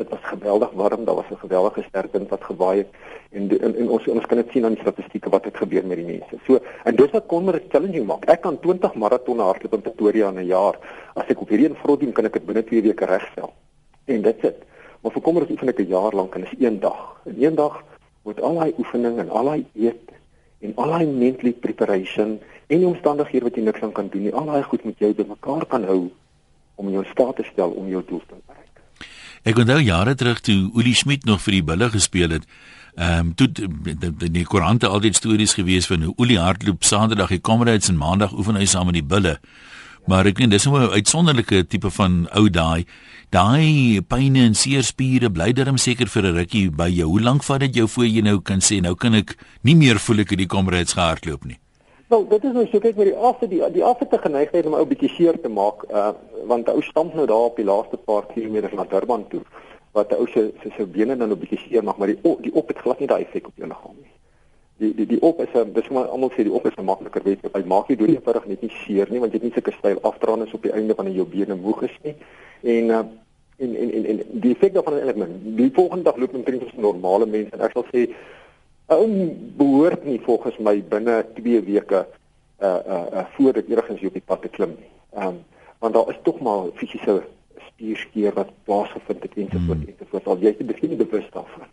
[0.00, 2.90] Dit was geweldig warm, daar was 'n geweldige sterk wind wat gewaai het
[3.30, 5.96] en, en en ons ons kan dit sien aan die statistieke wat het gebeur met
[5.96, 6.36] die mense.
[6.46, 8.24] So en dis wat kon maar 'n challenging maak.
[8.24, 10.78] Ek kan 20 maratonne hardloop in Pretoria in 'n jaar.
[11.14, 13.52] As ek op hierdie een vrot doen, kan ek dit binne 2 weke regstel.
[14.04, 14.56] En dit sit.
[15.00, 17.20] Maar vir is oefen ek 'n jaar lank en is een dag.
[17.24, 17.84] In een dag
[18.22, 20.12] moet al daai oefening en al daai eet
[20.62, 24.34] en al daai mentally preparation en die omstandighede wat jy niks aan kan doen nie,
[24.34, 26.02] al daai goed moet jy bymekaar kan hou
[26.80, 29.08] om jou staat te stel om jou doel te bereik.
[29.42, 32.46] Ek onthou jare terug toe Uli Schmidt nog vir die Bulle gespeel het.
[32.94, 37.64] Ehm um, toe in die koerante altyd stories gewees van hoe Uli hardloop Saterdag, kom
[37.66, 39.38] uit en Maandag oefen hy saam met die Bulle.
[40.10, 42.84] Maar ek weet dis nou 'n uitsonderlike tipe van ou daai.
[43.30, 47.08] Daai pyne en seerspiere bly darm seker vir 'n rukkie by jou.
[47.08, 49.98] Hoe lank vat dit jou voor jy nou kan sê nou kan ek nie meer
[49.98, 51.58] voel ek het die komrades gehardloop nie?
[52.08, 54.74] Wel, dit is nou so kyk met die afte die die afte te geneigheid om
[54.74, 56.12] ou bietjie seer te maak, uh
[56.46, 59.40] want ou stamp nou daar op die laaste paar kilometers na Durban toe
[59.92, 62.54] wat ou se se se bene dan 'n bietjie seer maak, maar die op, die
[62.54, 64.10] op het glad nie daai effek op jou liggaam nie.
[64.82, 67.22] Die die die op is 'n dis maar almal sê die op is 'n makliker
[67.22, 69.74] weet hy maak nie dood eenvoudig net nie seer nie want jy het nie sulke
[69.78, 72.14] styl afdraande op die einde van jou bene moeg is nie.
[72.62, 73.04] En uh
[73.62, 75.56] en en en, en die effek daarvan is eintlik min.
[75.56, 78.08] Die volgende dag loop omtrent soos normale mense en ek sal sê
[78.86, 79.06] ou
[79.56, 82.06] behoort nie volgens my binne 2 weke
[82.62, 84.90] uh uh, uh voor dit enigsins op die pad te klim nie.
[85.14, 85.38] Ehm um,
[85.78, 87.22] want daar is tog maar fisiese
[87.68, 89.94] spierskeer wat plaasgevind het ensovoorts hmm.
[89.94, 91.70] ensovoorts al jy is begin bewus daarvan.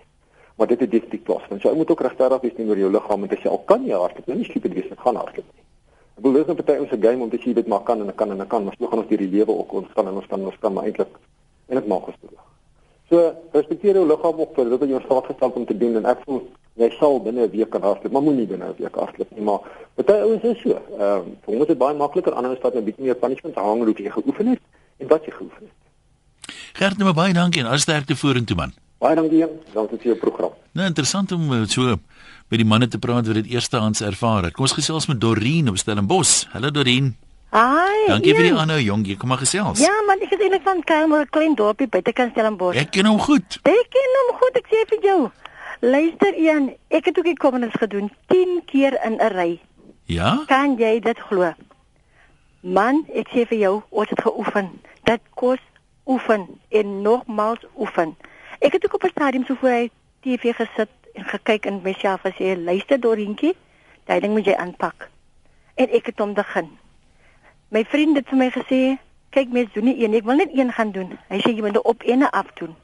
[0.59, 1.61] Maar dit het definitief plaasvind.
[1.61, 4.27] So jy moet ook regtig wees oor jou liggaam en sê al kan jy hardloop,
[4.27, 5.63] nou nie stupid wees ek gaan hardloop nie.
[6.19, 8.09] Ek bedoel dis 'n party ons 'n game om te sê dit maar kan en
[8.09, 10.15] ek kan en ek kan, maar ons gaan ons hierdie lewe ook ons kan en
[10.19, 11.13] ons kan ons kan maar eintlik
[11.69, 12.29] en dit maak ons toe.
[13.09, 16.05] So respekteer jou liggaam ook vir dit wat jy staat gestel om te doen en
[16.05, 16.41] ek voel
[16.75, 19.59] jy sal binne 'n week kan hardloop, maar moenie binne 'n week hardloop nie, maar
[19.95, 20.69] baie ouens is so.
[20.69, 23.83] Ehm uh, vir ons is dit baie makliker ander staat 'n bietjie meer punishment hang
[23.83, 24.61] hoe jy geoefen het
[24.97, 25.77] en wat jy geoefen het.
[26.73, 28.73] Gert, nou baie dankie en al sterkte vorentoe man.
[28.99, 30.55] Baie dankie, dankie vir jou program.
[30.75, 31.95] Nou interessant om eh, so
[32.51, 34.55] met die manne te praat wat dit eerstehands ervaar het.
[34.57, 36.49] Kom ons gesels met Dorien op Stellenbosch.
[36.51, 37.13] Hallo Dorien.
[37.55, 38.09] Hi.
[38.09, 39.79] Dankie vir die aanhou jongie, kom maar gesels.
[39.81, 42.75] Ja, man, ek is eintlik van Kamer, 'n klein dorpie buite kan Stellenbosch.
[42.75, 43.59] Ek ken hom goed.
[43.63, 45.31] Ek ken hom goed, ek sê vir jou.
[45.79, 49.59] Luister een, ek het ook die kommendes gedoen 10 keer in 'n ry.
[50.05, 50.43] Ja?
[50.47, 51.53] Kan jy dit glo?
[52.61, 54.69] Man, ek sê vir jou, ons het geoefen.
[55.03, 55.59] Dit kos
[56.05, 58.15] oefen en nogmaals oefen.
[58.59, 62.21] Ek het ook op 'n stadium so voor hy TV gesit en gekyk en myself
[62.21, 63.55] gesê, luister Dorientjie,
[64.03, 65.09] daai ding moet jy aanpak.
[65.75, 66.77] En ek het hom begin.
[67.67, 68.97] My vriend het vir my gesê,
[69.29, 71.17] kyk mens doen nie een, ek wil net een gaan doen.
[71.27, 72.75] Hy sê jy moet op ene af doen.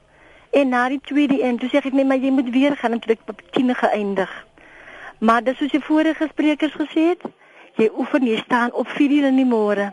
[0.49, 2.99] En na die tweede een, toe sê ek net maar jy moet weer gaan en
[2.99, 4.45] toe ek op 10 geëindig.
[5.17, 7.21] Maar dis soos die vorige sprekers gesê het,
[7.75, 9.91] jy oefen, jy staan op 4 uur in die môre.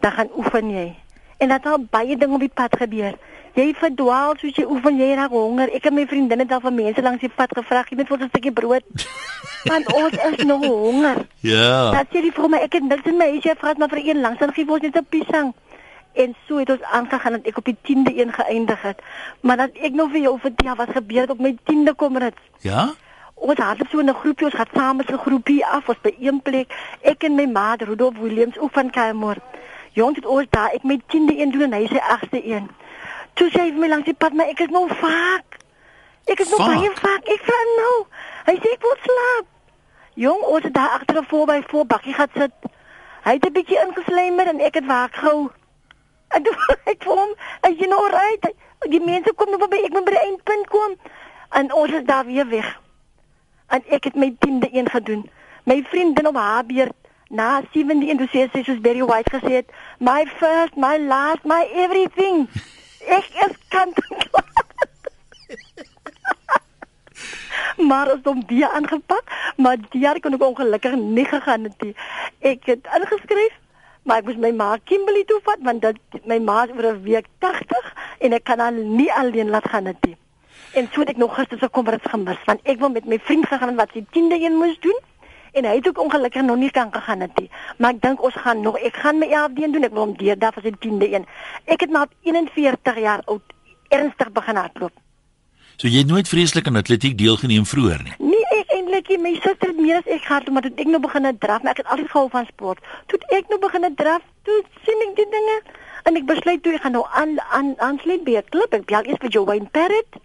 [0.00, 0.94] Dan gaan oefen jy.
[1.36, 3.18] En dat al baie dinge op die pad gebeur.
[3.56, 5.70] Jy verdwaal soos jy oefen, jy raak honger.
[5.72, 8.28] Ek het my vriendinne daar van mense langs die pad gevra, "Jy moet vir 'n
[8.28, 8.84] stukkie brood."
[9.70, 11.26] Want ons is nog honger.
[11.40, 11.90] Ja.
[11.90, 14.02] Dat sê die vrou my, ek het niks in my huis, jy vra maar vir
[14.04, 15.54] een langs, dan gee ons net 'n piesang.
[16.12, 19.00] En so het ons aangegaan dat ek op die 10de een geëindig het.
[19.40, 22.40] Maar dat ek nou vir jou vertel wat gebeur het op my 10de komrits.
[22.60, 22.92] Ja?
[23.34, 26.42] Ons het so 'n groepie, ons gaan saam met 'n groepie af, ons by een
[26.42, 26.72] plek.
[27.00, 29.36] Ek en my ma, Rudolf Williams, ook van Kamer.
[29.92, 32.68] Jong het ons daar, ek met 10de een doen en hy sê 8de een.
[33.36, 35.58] Toe sê hy vir my langs die pad, maar ek is nou vaak.
[36.26, 36.72] Ek is nog Vaak?
[36.74, 37.28] baie vaak.
[37.34, 37.96] Ek vra nou.
[38.46, 39.46] Hy sê ek wil slaap.
[40.16, 42.54] Jong, ons het daar agter 'n voorby voor bakkie gaan sit.
[43.26, 45.50] Hy het 'n bietjie ingeslymer en ek het waak gehou.
[46.34, 47.30] En toe ek vir hom,
[47.68, 48.50] "Is jy nou reg?
[48.90, 50.96] Die mense kom nou by ek moet by die eindpunt kom."
[51.50, 52.80] En ons is daar weer weg.
[53.68, 55.30] En ek het my 10de een gedoen.
[55.64, 56.92] My vriendin op haar beurt
[57.28, 61.44] na 7de een toe sê sy soos Barry White gesê het, "My first, my last,
[61.44, 62.48] my everything."
[63.06, 64.44] Ek is kant en klaar.
[67.90, 71.94] maar as hom die aangepak, maar die jaar kon ek ongelukkig nie gegaan het nie.
[72.40, 73.54] Ek het ingeskryf,
[74.02, 77.02] maar ek moes my ma Kimberley toe vat want dit my ma is oor 'n
[77.02, 80.16] week 80 en ek kan haar nie alleen laat gaan het nie.
[80.74, 83.46] En so het ek nog gister se komrits gemis want ek wil met my vriend
[83.46, 84.98] gegaan wat sy 10de een moes doen
[85.56, 87.50] en hy het ook ongelukkig nog nie kan gegaan het nie.
[87.78, 89.88] Maar ek dink ons gaan nog ek gaan my 11de een doen.
[89.88, 91.26] Ek wil hom deurdaag vir sy 10de een.
[91.64, 93.56] Ek het maar op 41 jaar oud
[93.88, 94.92] ernstig begin hardloop.
[95.76, 98.14] So jy het nooit vreeslik aan atletiek deelgeneem vroeër nie.
[98.18, 99.10] Nee, ek eintlik.
[99.20, 101.82] My suster het meer as ek gehad, maar toe ek nou begin draf, maar ek
[101.84, 102.80] het altyd gehou van sport.
[103.12, 105.56] Toe ek nou begin draf, toe sien ek die dinge
[106.08, 108.72] en ek besluit toe ek gaan nou aan aan aansluit by 'n klub.
[108.72, 110.20] Ek bel eers vir Joanne Parrot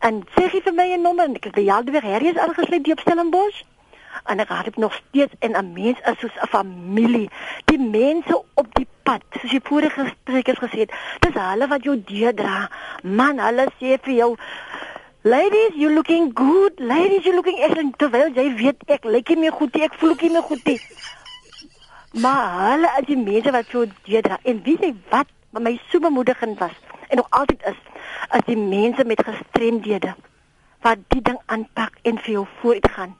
[0.00, 2.92] en sê hy vir my 'n nommer en ek het by Jaldewer Harris aangesluit die
[2.92, 3.64] op Stellenbosch.
[4.24, 7.30] En ek het nog steeds en 'n mens is soos 'n familie.
[7.64, 12.02] Die mense op die pad, soos die vorige sprekers gesê het, dis hulle wat jou
[12.04, 12.70] deurdra.
[13.02, 14.36] Man, hulle sê vir jou
[15.22, 16.80] Ladies, you looking good.
[16.80, 17.98] Ladies, you looking excellent.
[17.98, 20.64] Terwyl jy weet ek lyk nie meer goed nie, ek voel ook nie meer goed
[20.64, 20.80] nie.
[22.12, 24.38] Maar hulle is die mense wat so deurdra.
[24.42, 25.26] En weet jy wat?
[25.50, 26.76] Wat my so bemoedigend was
[27.08, 27.80] en nog altyd is,
[28.36, 30.14] is die mense met gestremdhede
[30.84, 33.16] wat die ding aanpak en vir jou vooruit gaan.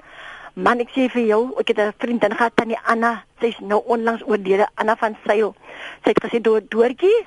[0.54, 3.24] Man, ek sê vir jou, ek het 'n vriendin gehad tannie Anna.
[3.40, 5.54] Sy's nou onlangs oorlede, Anna van Sail.
[6.04, 7.26] Sy het gesê door doortjie,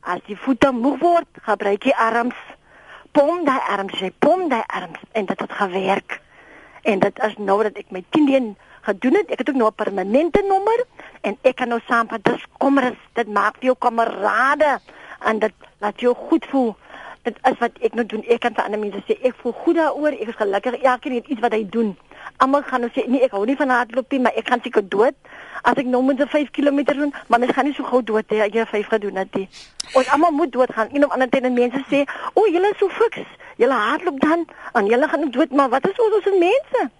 [0.00, 2.34] as die voete moeg word, gebruik jy arms.
[3.12, 6.20] Pom daai arms, jy pom daai arms en dit het gewerk.
[6.82, 9.30] En dit is nou dat ek my 10 een gedoen het.
[9.30, 10.84] Ek het ook nou 'n permanente nommer
[11.20, 14.80] en ek kan nou saam met dis kommer dit maak vir jou kamerade
[15.20, 16.76] en dit laat jou goed voel
[17.22, 19.78] dit is wat ek nou doen ek kan vir ander mense sê ek voel goed
[19.78, 21.92] daaroor ek is gelukkig elkeen het iets wat hy doen
[22.36, 24.88] almal gaan nou sê nee ek hou nie van hardloop nie maar ek gaan seker
[24.88, 25.14] dood.
[25.62, 28.40] As ek nou moet 5 km doen maar mens gaan nie so gou dood hê
[28.46, 29.48] as jy 5 gedoen het nie.
[29.94, 30.88] Ons almal moet doodgaan.
[30.92, 33.28] Een of ander tyd en mense sê o julle is so fiks.
[33.56, 35.50] Julle hardloop dan en julle gaan dood.
[35.50, 36.90] Maar wat is ons as mense?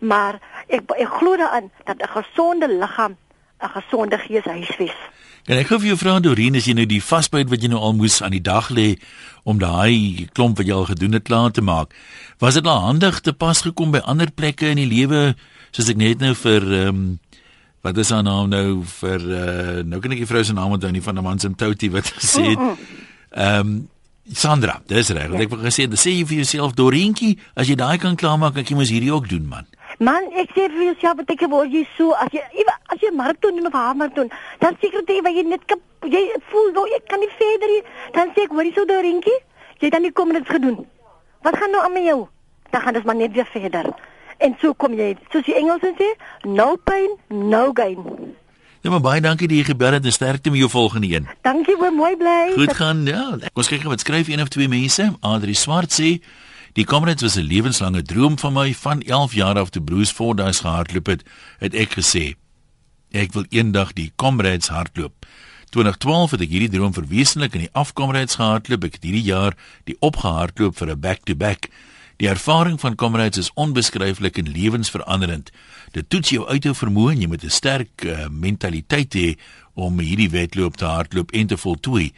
[0.00, 3.16] Maar ek ek glo daaraan dat 'n gesonde liggaam
[3.62, 4.96] 'n gesonde gees huisves.
[5.50, 7.80] En ek gou vir jou vra Dorien as jy nou die vasbyt wat jy nou
[7.82, 8.92] al moes aan die dag lê
[9.42, 11.96] om daai klomp wat jy al gedoen het klaar te maak.
[12.38, 15.32] Was dit nou handig te pas gekom by ander plekke in die lewe
[15.74, 17.02] soos ek net nou vir ehm um,
[17.80, 20.90] wat is haar naam nou vir uh, nou kan ek die vrou se naam onthou
[20.92, 22.84] nie van 'n man se toutie wat gesê het.
[23.34, 23.88] Ehm um,
[24.30, 25.32] Sandra, dis reg.
[25.32, 25.40] Ja.
[25.42, 28.86] Ek wou gesê, sê jy vir jouself Dorientjie, as jy daai kan klaarmaak, ek moet
[28.86, 29.66] hierdie ook doen man.
[30.00, 33.58] Man, ek sê vir jouself dat ek word jy so as jy as jy maraton
[33.58, 34.30] doen of haarmaraton,
[34.62, 37.82] dan seker jy jy net kap, jy voel nou ek kan nie verder nie.
[38.14, 39.40] Dan sê ek, "Wat is so Dorientjie?
[39.80, 40.86] Jy dan nie kom dit gedoen.
[41.42, 42.28] Wat gaan nou aan met jou?
[42.70, 43.92] Dan gaan dit maar net weer verder."
[44.38, 46.16] En so kom jy, soos die Engelsers sê,
[46.48, 47.98] no pain, no gain.
[48.80, 51.28] Ja, maar baie dankie dat jy gebel het en sterkte met jou volgende een.
[51.42, 52.52] Dankie, oom, mooi bly.
[52.56, 53.04] Goed gaan.
[53.04, 55.12] Ja, kom kyk wat skryf een of twee mense.
[55.20, 56.22] Adri Swart sê
[56.72, 60.60] Die Comrades was 'n lewenslange droom van my van 11 jaar af te Bruce Fordyce
[60.60, 61.22] gehardloop het,
[61.58, 62.34] het ek gesê
[63.10, 65.26] ek wil eendag die Comrades hardloop.
[65.70, 68.84] 2012 het ek hierdie droom verwesenlik in die afkomrades gehardloop.
[68.84, 71.70] Ek het hierdie jaar die opgehardloop vir 'n back-to-back.
[72.16, 75.50] Die ervaring van Comrades is onbeskryflik en lewensveranderend.
[75.92, 79.38] Dit toets jou uithou vermoë en jy moet 'n sterk uh, mentaliteit hê
[79.74, 82.12] om hierdie wedloop te hardloop en te voltooi.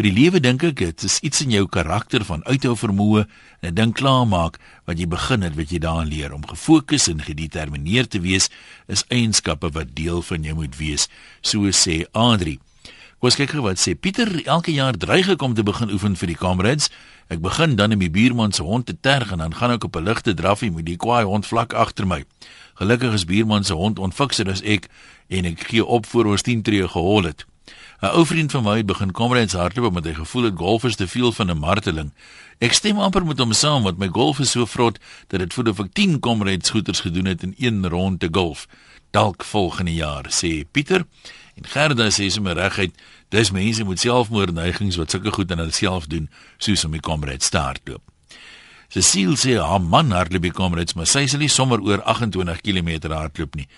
[0.00, 3.26] Vir die lewe dink ek dit is iets in jou karakter van uithou vermoë
[3.60, 4.56] en 'n ding klaarmaak
[4.88, 8.48] wat jy begin het wat jy daarin leer om gefokus en gedetermineerd te wees
[8.88, 11.08] is eienskappe wat deel van jou moet wees
[11.42, 12.56] so sê Adri.
[13.20, 16.16] Kom ons kyk gou wat sê Pieter elke jaar dreig ek om te begin oefen
[16.16, 16.88] vir die Comrades.
[17.28, 19.96] Ek begin dan om die buurman se hond te terg en dan gaan ek op
[19.96, 22.24] 'n ligte draffie met die kwaai hond vlak agter my.
[22.74, 24.88] Gelukkig is buurman se hond onfikser as ek
[25.28, 27.44] en ek gee op voor ons 10 tree gehol het.
[28.00, 30.96] 'n Ou vriend van my het begin Comrades hardloop omdat hy gevoel het golf is
[30.96, 32.12] te veel van 'n marteling.
[32.58, 35.68] Ek stem amper met hom saam want my golf is so vrot dat dit voel
[35.68, 38.66] of ek 10 Comrades skooters gedoen het in een ronde golf.
[39.10, 41.04] Dalk volgende jaar, sê Pieter.
[41.54, 42.94] En Gerda sê sommer reguit,
[43.28, 47.48] dis mense met selfmoordneigings wat sulke goed aan hulle self doen, soos om die Comrades
[47.48, 48.02] te hardloop.
[48.88, 53.12] Cecile sê haar man hardloop die Comrades, maar sy sal nie sommer oor 28 km
[53.12, 53.68] hardloop nie.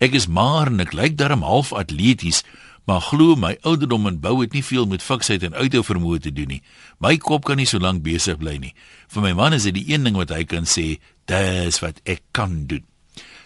[0.00, 2.44] Ek is maar en ek lyk darm half atleties,
[2.90, 6.32] maar glo my ouderdom en bou het nie veel met fiksheid en uithou vermoë te
[6.34, 6.62] doen nie.
[6.98, 8.72] My kop kan nie so lank besig bly nie.
[9.14, 10.96] Vir my man is dit die een ding wat hy kan sê,
[11.30, 12.82] dis wat ek kan doen.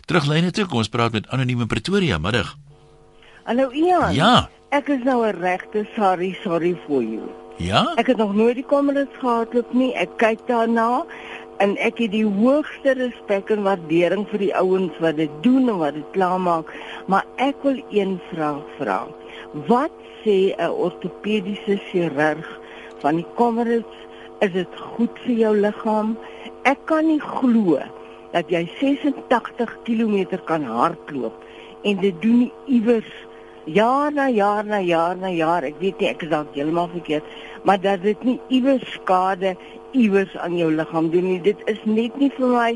[0.08, 2.54] Teruglyne toe, kom ons praat met anonieme Pretoria middag.
[3.44, 4.14] Hallo Ian.
[4.16, 4.48] Ja.
[4.72, 7.28] Ek is nou 'n regte sorry, sorry for you.
[7.58, 7.92] Ja?
[8.00, 9.92] Ek het nog nooit die kommendes gehad op nie.
[9.92, 11.04] Ek kyk daarna
[11.58, 15.78] en ek het die hoogste respek en waardering vir die ouens wat dit doen en
[15.78, 16.72] wat dit klaarmaak,
[17.06, 19.06] maar ek wil een vraag vra.
[19.54, 22.48] Wat sê 'n ortopediese chirurg
[22.98, 23.92] van die kommendes?
[24.40, 26.16] Is dit goed vir jou liggaam?
[26.62, 27.78] Ek kan nie glo
[28.32, 31.36] dat jy 86 km kan hardloop
[31.82, 33.12] en dit doen nie iewers
[33.64, 37.24] jaar na jaar na jaar na jaar ek weet nie ek is dalk heeltemal verkeerd
[37.62, 39.54] maar dat dit nie iewers skade
[39.92, 42.70] iewers aan jou liggaam doen nie dit is net nie vir my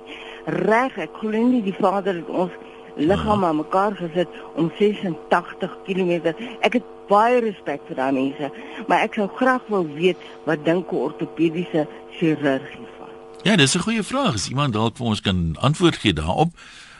[0.62, 2.54] reg ek glo nie die Vader het ons
[2.98, 8.52] liggaam aan mekaar gesit om 86 km ek het baie respek vir daai mense
[8.86, 11.86] maar ek sou graag wil weet wat dink 'n ortopediese
[12.18, 12.98] chirurg hiervan
[13.42, 14.34] Ja, dis 'n goeie vraag.
[14.34, 16.50] As iemand dalk vir ons kan antwoord gee daarop,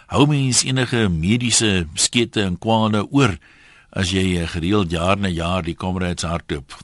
[0.06, 3.38] hou mens enige mediese skete en kwale oor
[3.90, 6.76] as jy eh, gereeld jaar na jaar die Comrades hardloop.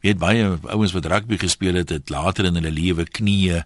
[0.00, 3.64] Weet baie ouens wat rugby gespeel het, het later in hulle lewe knieë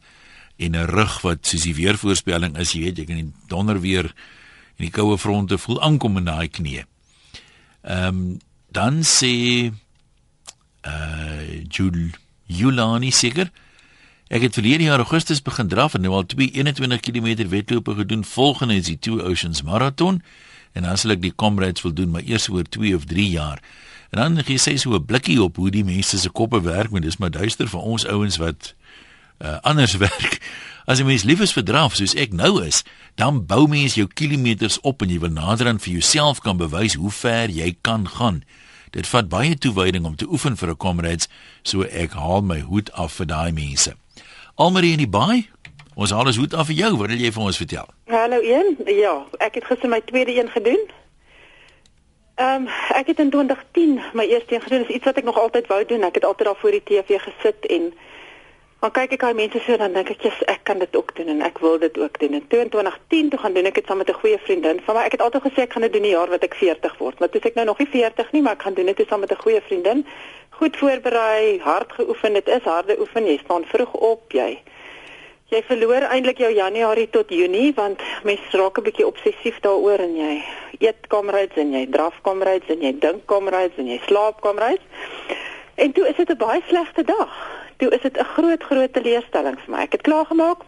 [0.57, 4.15] en 'n rug wat soos die weervoorspelling is, jy weet, jy kan die donder weer
[4.77, 6.85] en die koue fronte voel aankom in daai knieë.
[7.83, 8.39] Ehm um,
[8.75, 9.71] dan sê
[10.83, 12.11] uh Jul
[12.47, 13.51] Julani seker
[14.35, 18.25] Ek het verlede jaar Augustus begin draf en nou al 2 21 km wedlope gedoen.
[18.25, 20.23] Volgende is die Two Oceans Marathon
[20.73, 23.61] en sal ek die Comrades wil doen, maar eers oor 2 of 3 jaar.
[24.11, 27.01] En dan gee sy so 'n blikkie op hoe die mense se koppe werk, maar
[27.01, 28.75] dis maar duister vir ons ouens wat
[29.39, 30.41] uh, anders werk.
[30.85, 32.83] As jy mens lief is vir draf soos ek nou is,
[33.17, 36.99] dan bou mens jou kilometers op en jy wil nader aan vir jouself kan bewys
[37.01, 38.43] hoe ver jy kan gaan.
[38.93, 41.29] Dit vat baie toewyding om te oefen vir 'n Comrades,
[41.63, 43.97] so ek haal my hoed af vir daai mense.
[44.57, 45.49] Almarie in die baai.
[45.97, 46.97] Ons haal ons hoed af vir jou.
[46.97, 47.89] Wat wil jy vir ons vertel?
[48.07, 48.77] Hallo een.
[48.87, 50.85] Ja, ek het gister my tweede een gedoen.
[52.35, 54.79] Ehm um, ek het in 2010 my eerste een gedoen.
[54.79, 56.03] Dit is iets wat ek nog altyd wou doen.
[56.03, 57.95] Ek het altyd daar voor die TV gesit en
[58.81, 61.29] dan kyk ek al mense so dan dink ek jy's ek kan dit ook doen
[61.29, 62.35] en ek wil dit ook doen.
[62.35, 65.03] In 2010 toe gaan doen ek dit saam met 'n goeie vriendin van my.
[65.03, 67.19] Ek het altyd gesê ek gaan dit doen die jaar wat ek 40 word.
[67.19, 69.33] Maar toe ek nou nog nie 40 nie, maar ek gaan doen dit saam met
[69.33, 70.07] 'n goeie vriendin.
[70.51, 72.33] Goed voorberei, hard geoefen.
[72.33, 73.27] Dit is harde oefen.
[73.27, 74.63] Jy staan vroeg op, jy
[75.55, 80.17] jy verloor eintlik jou Januarie tot Junie want mens raak 'n bietjie obsessief daaroor en
[80.17, 80.43] jy
[80.79, 84.83] eet kamerads en jy draf kamerads en jy dink kamerads en jy slaap kamerads.
[85.75, 87.64] En toe is dit 'n baie slegte dag.
[87.77, 89.83] Toe is dit 'n groot groot teleurstelling vir my.
[89.83, 90.61] Ek het klaar gemaak,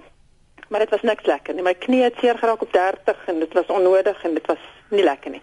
[0.69, 1.63] maar dit was niks lekker nie.
[1.63, 5.03] My knie het seer geraak op 30 en dit was onnodig en dit was nie
[5.03, 5.43] lekker nie.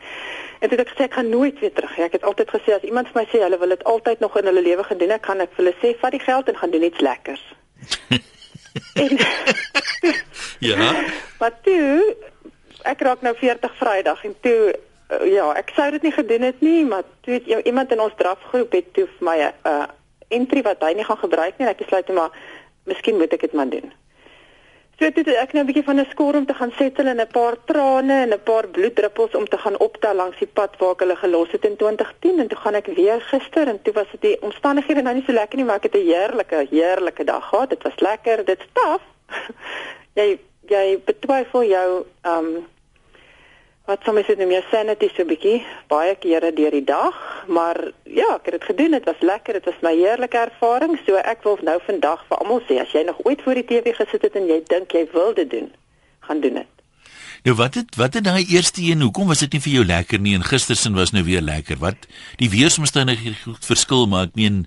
[0.59, 1.97] En toe het ek gesê ek gaan nooit weer terug.
[1.99, 4.45] Ek het altyd gesê as iemand vir my sê hulle wil dit altyd nog in
[4.45, 6.83] hulle lewe gedoen, ek gaan ek vir hulle sê vat die geld en gaan doen
[6.83, 7.43] iets lekkers.
[9.03, 9.17] en,
[10.71, 10.93] ja.
[11.39, 12.15] Maar toe
[12.83, 14.59] ek raak nou 40 Vrydag en toe
[15.11, 18.15] uh, ja, ek sou dit nie gedoen het nie, maar toe het iemand in ons
[18.17, 19.85] drafgroep het toe vir my 'n uh,
[20.37, 22.31] entry wat hy nie gaan gebruik nie, ek besluit maar
[22.89, 23.93] miskien moet ek dit maar doen.
[24.99, 27.27] So dit ek nou 'n bietjie van 'n skoor om te gaan settle en 'n
[27.27, 30.99] paar trane en 'n paar bloeddruppels om te gaan optel langs die pad waar ek
[30.99, 34.21] hulle gelos het in 2010 en toe gaan ek weer gister en toe was dit
[34.21, 37.69] die omstandighede nou nie so lekker nie maar ek het 'n heerlike heerlike dag gehad.
[37.69, 39.01] Dit was lekker, dit's taaf.
[40.19, 42.67] jy jy betwyfel jou ehm um,
[43.85, 45.57] wat dit nou meer sanity so bietjie
[45.91, 47.15] baie kere deur die dag,
[47.51, 50.95] maar ja, ek het dit gedoen, dit was lekker, dit was my heerlike ervaring.
[51.05, 53.95] So ek wil nou vandag vir almal sê as jy nog ooit voor die TV
[53.97, 55.67] gesit het en jy dink jy wil dit doen,
[56.29, 56.69] gaan doen dit.
[57.43, 60.21] Nou wat het wat het daai eerste een, hoekom was dit nie vir jou lekker
[60.23, 61.81] nie en gistersin was nou weer lekker?
[61.83, 62.07] Wat
[62.39, 64.63] die weeromstandighede verskil, maar ek meen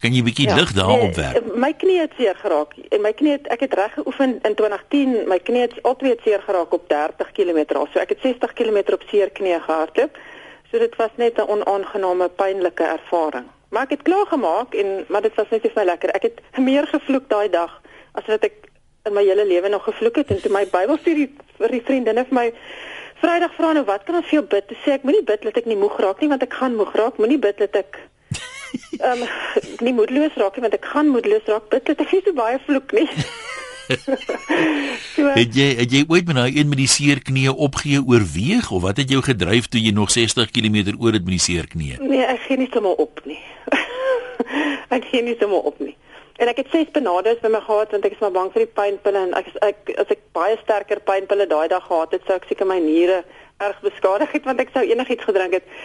[0.00, 1.54] Kan jy 'n bietjie ja, lig daarop nee, werk?
[1.54, 2.72] My knie het seer geraak.
[2.88, 5.28] En my knie het ek het reg geoefen in 2010.
[5.28, 7.60] My knie het altyd seer geraak op 30 km.
[7.92, 10.16] So ek het 60 km op seer knie gehardloop.
[10.70, 13.44] So dit was net 'n onaangename pynlike ervaring.
[13.68, 16.10] Maar ek het klaar gemaak en maar dit was net nie vir my lekker.
[16.10, 17.80] Ek het meer gevloek daai dag
[18.12, 18.52] as wat ek
[19.04, 22.34] in my hele lewe nog gevloek het en toe my Bybelstudie vir die vriendinne vir
[22.34, 22.52] my
[23.20, 24.66] Vrydag vra nou wat kan ons vir jou bid?
[24.66, 26.94] Toe sê ek moenie bid dat ek nie moeg raak nie want ek gaan moeg
[26.96, 27.18] raak.
[27.20, 27.98] Moenie bid dat ek
[29.00, 29.28] Ehm um,
[29.80, 31.68] nie moedeloos raak nie want ek gaan moedeloos raak.
[31.72, 33.08] Bid dat ek nie so baie vloek nie.
[35.14, 38.70] so, het jy het jy ooit met daai een met die seer knie opgee oorweeg
[38.70, 41.70] of wat het jou gedryf toe jy nog 60 km oor het met die seer
[41.70, 41.96] knie?
[42.02, 43.40] Nee, ek gee nie sommer op nie.
[44.96, 45.96] ek gee nie sommer op nie.
[46.40, 48.74] En ek het ses benades by my gehad want ek is maar bang vir die
[48.78, 52.48] pynpille en ek ek as ek baie sterker pynpille daai dag gehad het, sou ek
[52.48, 53.22] seker my niere
[53.60, 55.76] erg beskadig het want ek sou enigiets gedrink het.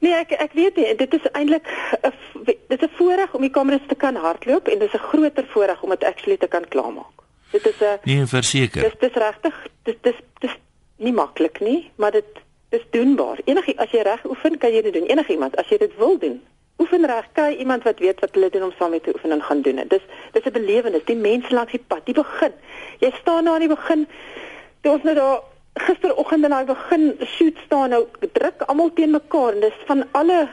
[0.00, 1.66] Nee, ek ek weet nie, dit is eintlik
[2.02, 2.12] 'n
[2.44, 5.46] dit is 'n voorreg om die kameras te kan hardloop en dit is 'n groter
[5.46, 7.16] voorreg om dit actually te kan klaarmaak.
[7.50, 8.82] Dit is 'n Nee, verseker.
[8.82, 10.56] Dis dis regtig, dis dis dis
[10.96, 12.24] nie maklik nie, maar dit
[12.68, 13.38] dis doenbaar.
[13.44, 15.06] Enige as jy reg oefen, kan jy dit doen.
[15.06, 16.40] Enige iemand as jy dit wil doen.
[16.78, 19.42] Oefen reg, kry iemand wat weet wat hulle doen om saam met te oefen en
[19.42, 19.90] gaan doen dit.
[19.90, 22.52] Dis dis 'n belewenis, die mense langs die pad, die begin.
[22.98, 24.08] Jy staan nou aan die begin.
[24.80, 25.40] Toe ons nou daar
[25.74, 27.04] gisteroggend in daai begin
[27.36, 30.48] shoot staan nou druk almal teen mekaar en dis van alle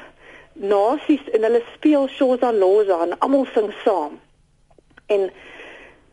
[0.54, 4.20] nasies en hulle speel shows aan Loza en almal sing saam.
[5.06, 5.30] En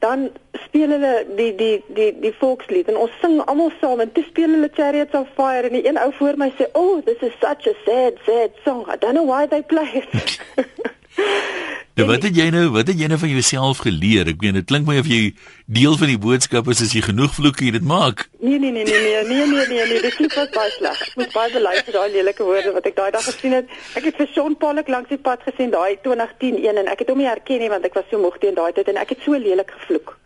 [0.04, 0.30] dan
[0.66, 4.56] speel hulle die die die die volkslied en ons sing almal saam en toe speel
[4.56, 7.66] hulle Chariots of Fire en die een ou voor my sê, "Oh, this is such
[7.66, 8.84] a sad sad song.
[8.88, 10.40] I don't know why they play it."
[11.94, 14.26] Nou wat het jy nou, wat het jy nou van jouself geleer?
[14.26, 15.28] Ek weet dit klink my of jy
[15.70, 18.24] deel van die boodskap is as jy genoeg vloek jy dit maak.
[18.42, 21.04] Nee nee nee nee nee nee nee nee, nee dit klink baie sleg.
[21.06, 23.70] Ek moet baie bely vir daai lelike woorde wat ek daai dag gesien het.
[23.94, 27.14] Ek het vir Sean Pollock langs die pad gesien daai 2010 een en ek het
[27.14, 29.22] hom nie herken nie want ek was so moeg teen daai tyd en ek het
[29.22, 30.16] so lelik gevloek.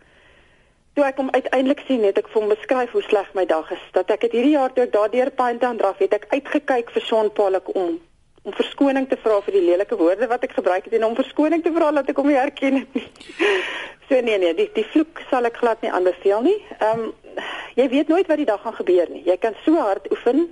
[0.97, 3.87] Toe ek hom uiteindelik sien het ek vir hom beskryf hoe sleg my dag is.
[3.93, 7.29] Dat ek het hierdie jaar toe ek daardeur Pinetown draf het ek uitgekyk vir Sean
[7.29, 7.99] Pollock om
[8.47, 11.63] om verskoning te vra vir die lelike woorde wat ek gebruik het en om verskoning
[11.63, 13.07] te vra dat ek hom nie herken het nie.
[14.09, 16.55] So nee nee, die die vloek sal ek glad nie aanbeveel nie.
[16.79, 17.43] Ehm um,
[17.77, 19.21] jy weet nooit wat die dag gaan gebeur nie.
[19.27, 20.47] Jy kan so hard oefen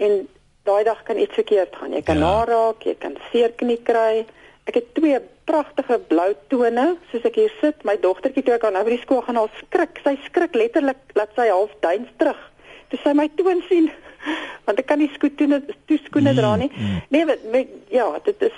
[0.00, 0.14] en
[0.64, 1.92] daai dag kan iets verkeerd gaan.
[1.92, 2.24] Jy kan ja.
[2.24, 4.24] naraak, jy kan seer knie kry.
[4.66, 7.84] Ek het twee pragtige blou tone soos ek hier sit.
[7.86, 10.00] My dogtertjie toe ek aan nou by die skool gaan, al skrik.
[10.02, 12.40] Sy skrik letterlik dat sy half duins terug.
[12.88, 13.90] Toe sy my toon sien
[14.66, 16.70] want ek kan nie skoene toeskoene mm, dra nie.
[16.74, 17.00] Mm.
[17.14, 18.56] Nee, met, met, ja, dit is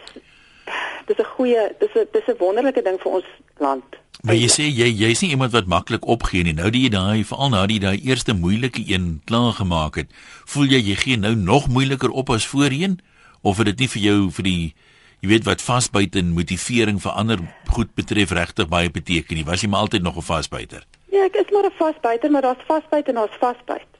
[1.08, 3.98] dit is 'n goeie, dit is 'n dis 'n wonderlike ding vir ons land.
[4.22, 6.52] Maar jy sê jy jy's nie iemand wat maklik opgee nie.
[6.52, 10.08] Nou die jy daai veral nou die daai eerste moeilike een klaar gemaak het,
[10.44, 12.98] voel jy jy gee nou nog moeiliker op as voorheen
[13.42, 14.74] of het dit nie vir jou vir die
[15.22, 17.38] jy weet wat vasbyt en motivering vir ander
[17.70, 19.46] goed betref regtig baie beteken nie.
[19.46, 20.82] Was jy maar altyd nog 'n vasbyter?
[21.12, 23.97] Ja, ek is maar 'n vasbyter, maar daar's vasbyt en daar's vasbyt.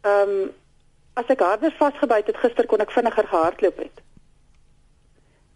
[0.00, 0.52] Ehm um,
[1.18, 3.98] as ek harder vasgebyt het gister kon ek vinniger gehardloop het.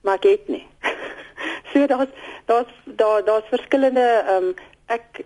[0.02, 0.66] Maar ek het nie.
[1.72, 2.12] so daar's
[2.50, 4.54] daar's daar daar's verskillende ehm um,
[4.86, 5.24] ek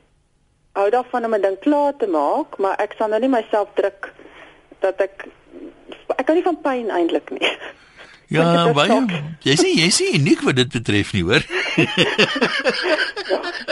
[0.78, 4.12] hou daarvan om 'n ding klaar te maak, maar ek sal nou nie myself druk
[4.78, 5.26] dat ek
[6.16, 7.50] ek kan nie van pyn eintlik nie.
[8.28, 8.98] Ja, baie.
[9.40, 11.44] Jy sien, jy sien uniek wat dit betref nie, hoor.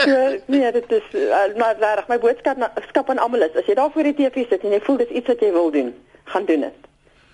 [0.09, 3.77] ja, nee, dit is uh, maar reg, my boodskap skap aan almal is, as jy
[3.77, 5.93] daar voor die TV sit en jy voel dis iets wat jy wil doen,
[6.33, 6.87] gaan doen dit.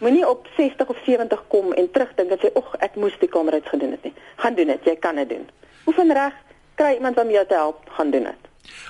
[0.04, 3.54] Moenie op 60 of 70 kom en terugdink en sê, "Ag, ek moes die kamer
[3.54, 5.48] uit gedoen het nie." Gaan doen dit, jy kan dit doen.
[5.88, 6.34] Oefen reg,
[6.76, 8.43] kry iemand om jou te help, gaan doen dit.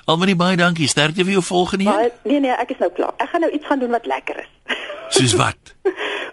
[0.04, 0.88] Almarie baie dankie.
[0.88, 2.10] Sterkte vir jou volgende een.
[2.22, 3.14] Nee nee, ek is nou klaar.
[3.16, 4.76] Ek gaan nou iets gaan doen wat lekker is.
[5.16, 5.74] Soos wat?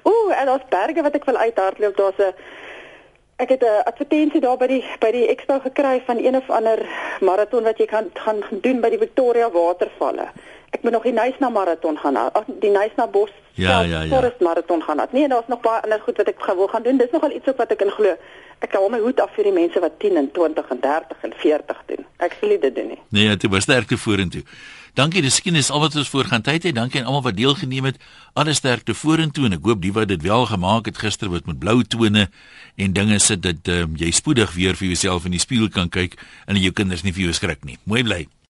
[0.04, 1.98] Ooh, en daar's berge wat ek wil uithardloop.
[1.98, 2.34] Daar's 'n
[3.42, 6.80] ek het 'n advertensie daar by die by die expo gekry van een of ander
[7.22, 10.28] maraton wat jy kan gaan doen by die Victoria watervalle.
[10.72, 12.18] Ek moet nog die Nysna maraton gaan.
[12.18, 14.08] Ag, die Nysna bos ja, ja, ja.
[14.08, 15.02] Forest maraton gaan.
[15.12, 16.98] Nee, daar's nog baie ander goed wat ek wil gaan doen.
[16.98, 18.16] Dis nogal iets wat ek in glo.
[18.64, 21.34] Ek hou my hoed af vir die mense wat 10 en 20 en 30 en
[21.44, 22.06] 40 doen.
[22.18, 23.02] Ek sê dit doen nie.
[23.10, 24.44] Nee, dit was sterkte vorentoe.
[24.94, 26.76] Dankie, dis skielik al wat ons voorgaan tyd het.
[26.76, 28.02] Dankie aan almal wat deelgeneem het.
[28.34, 31.60] Alles sterkte vorentoe en ek hoop die wat dit wel gemaak het gister wat met
[31.60, 32.28] blou tone
[32.76, 36.20] en dinge sit dat um, jy spoedig weer vir jouself in die spieël kan kyk
[36.46, 37.80] en jou kinders nie vir jou skrik nie.
[37.84, 38.28] Mooi bly.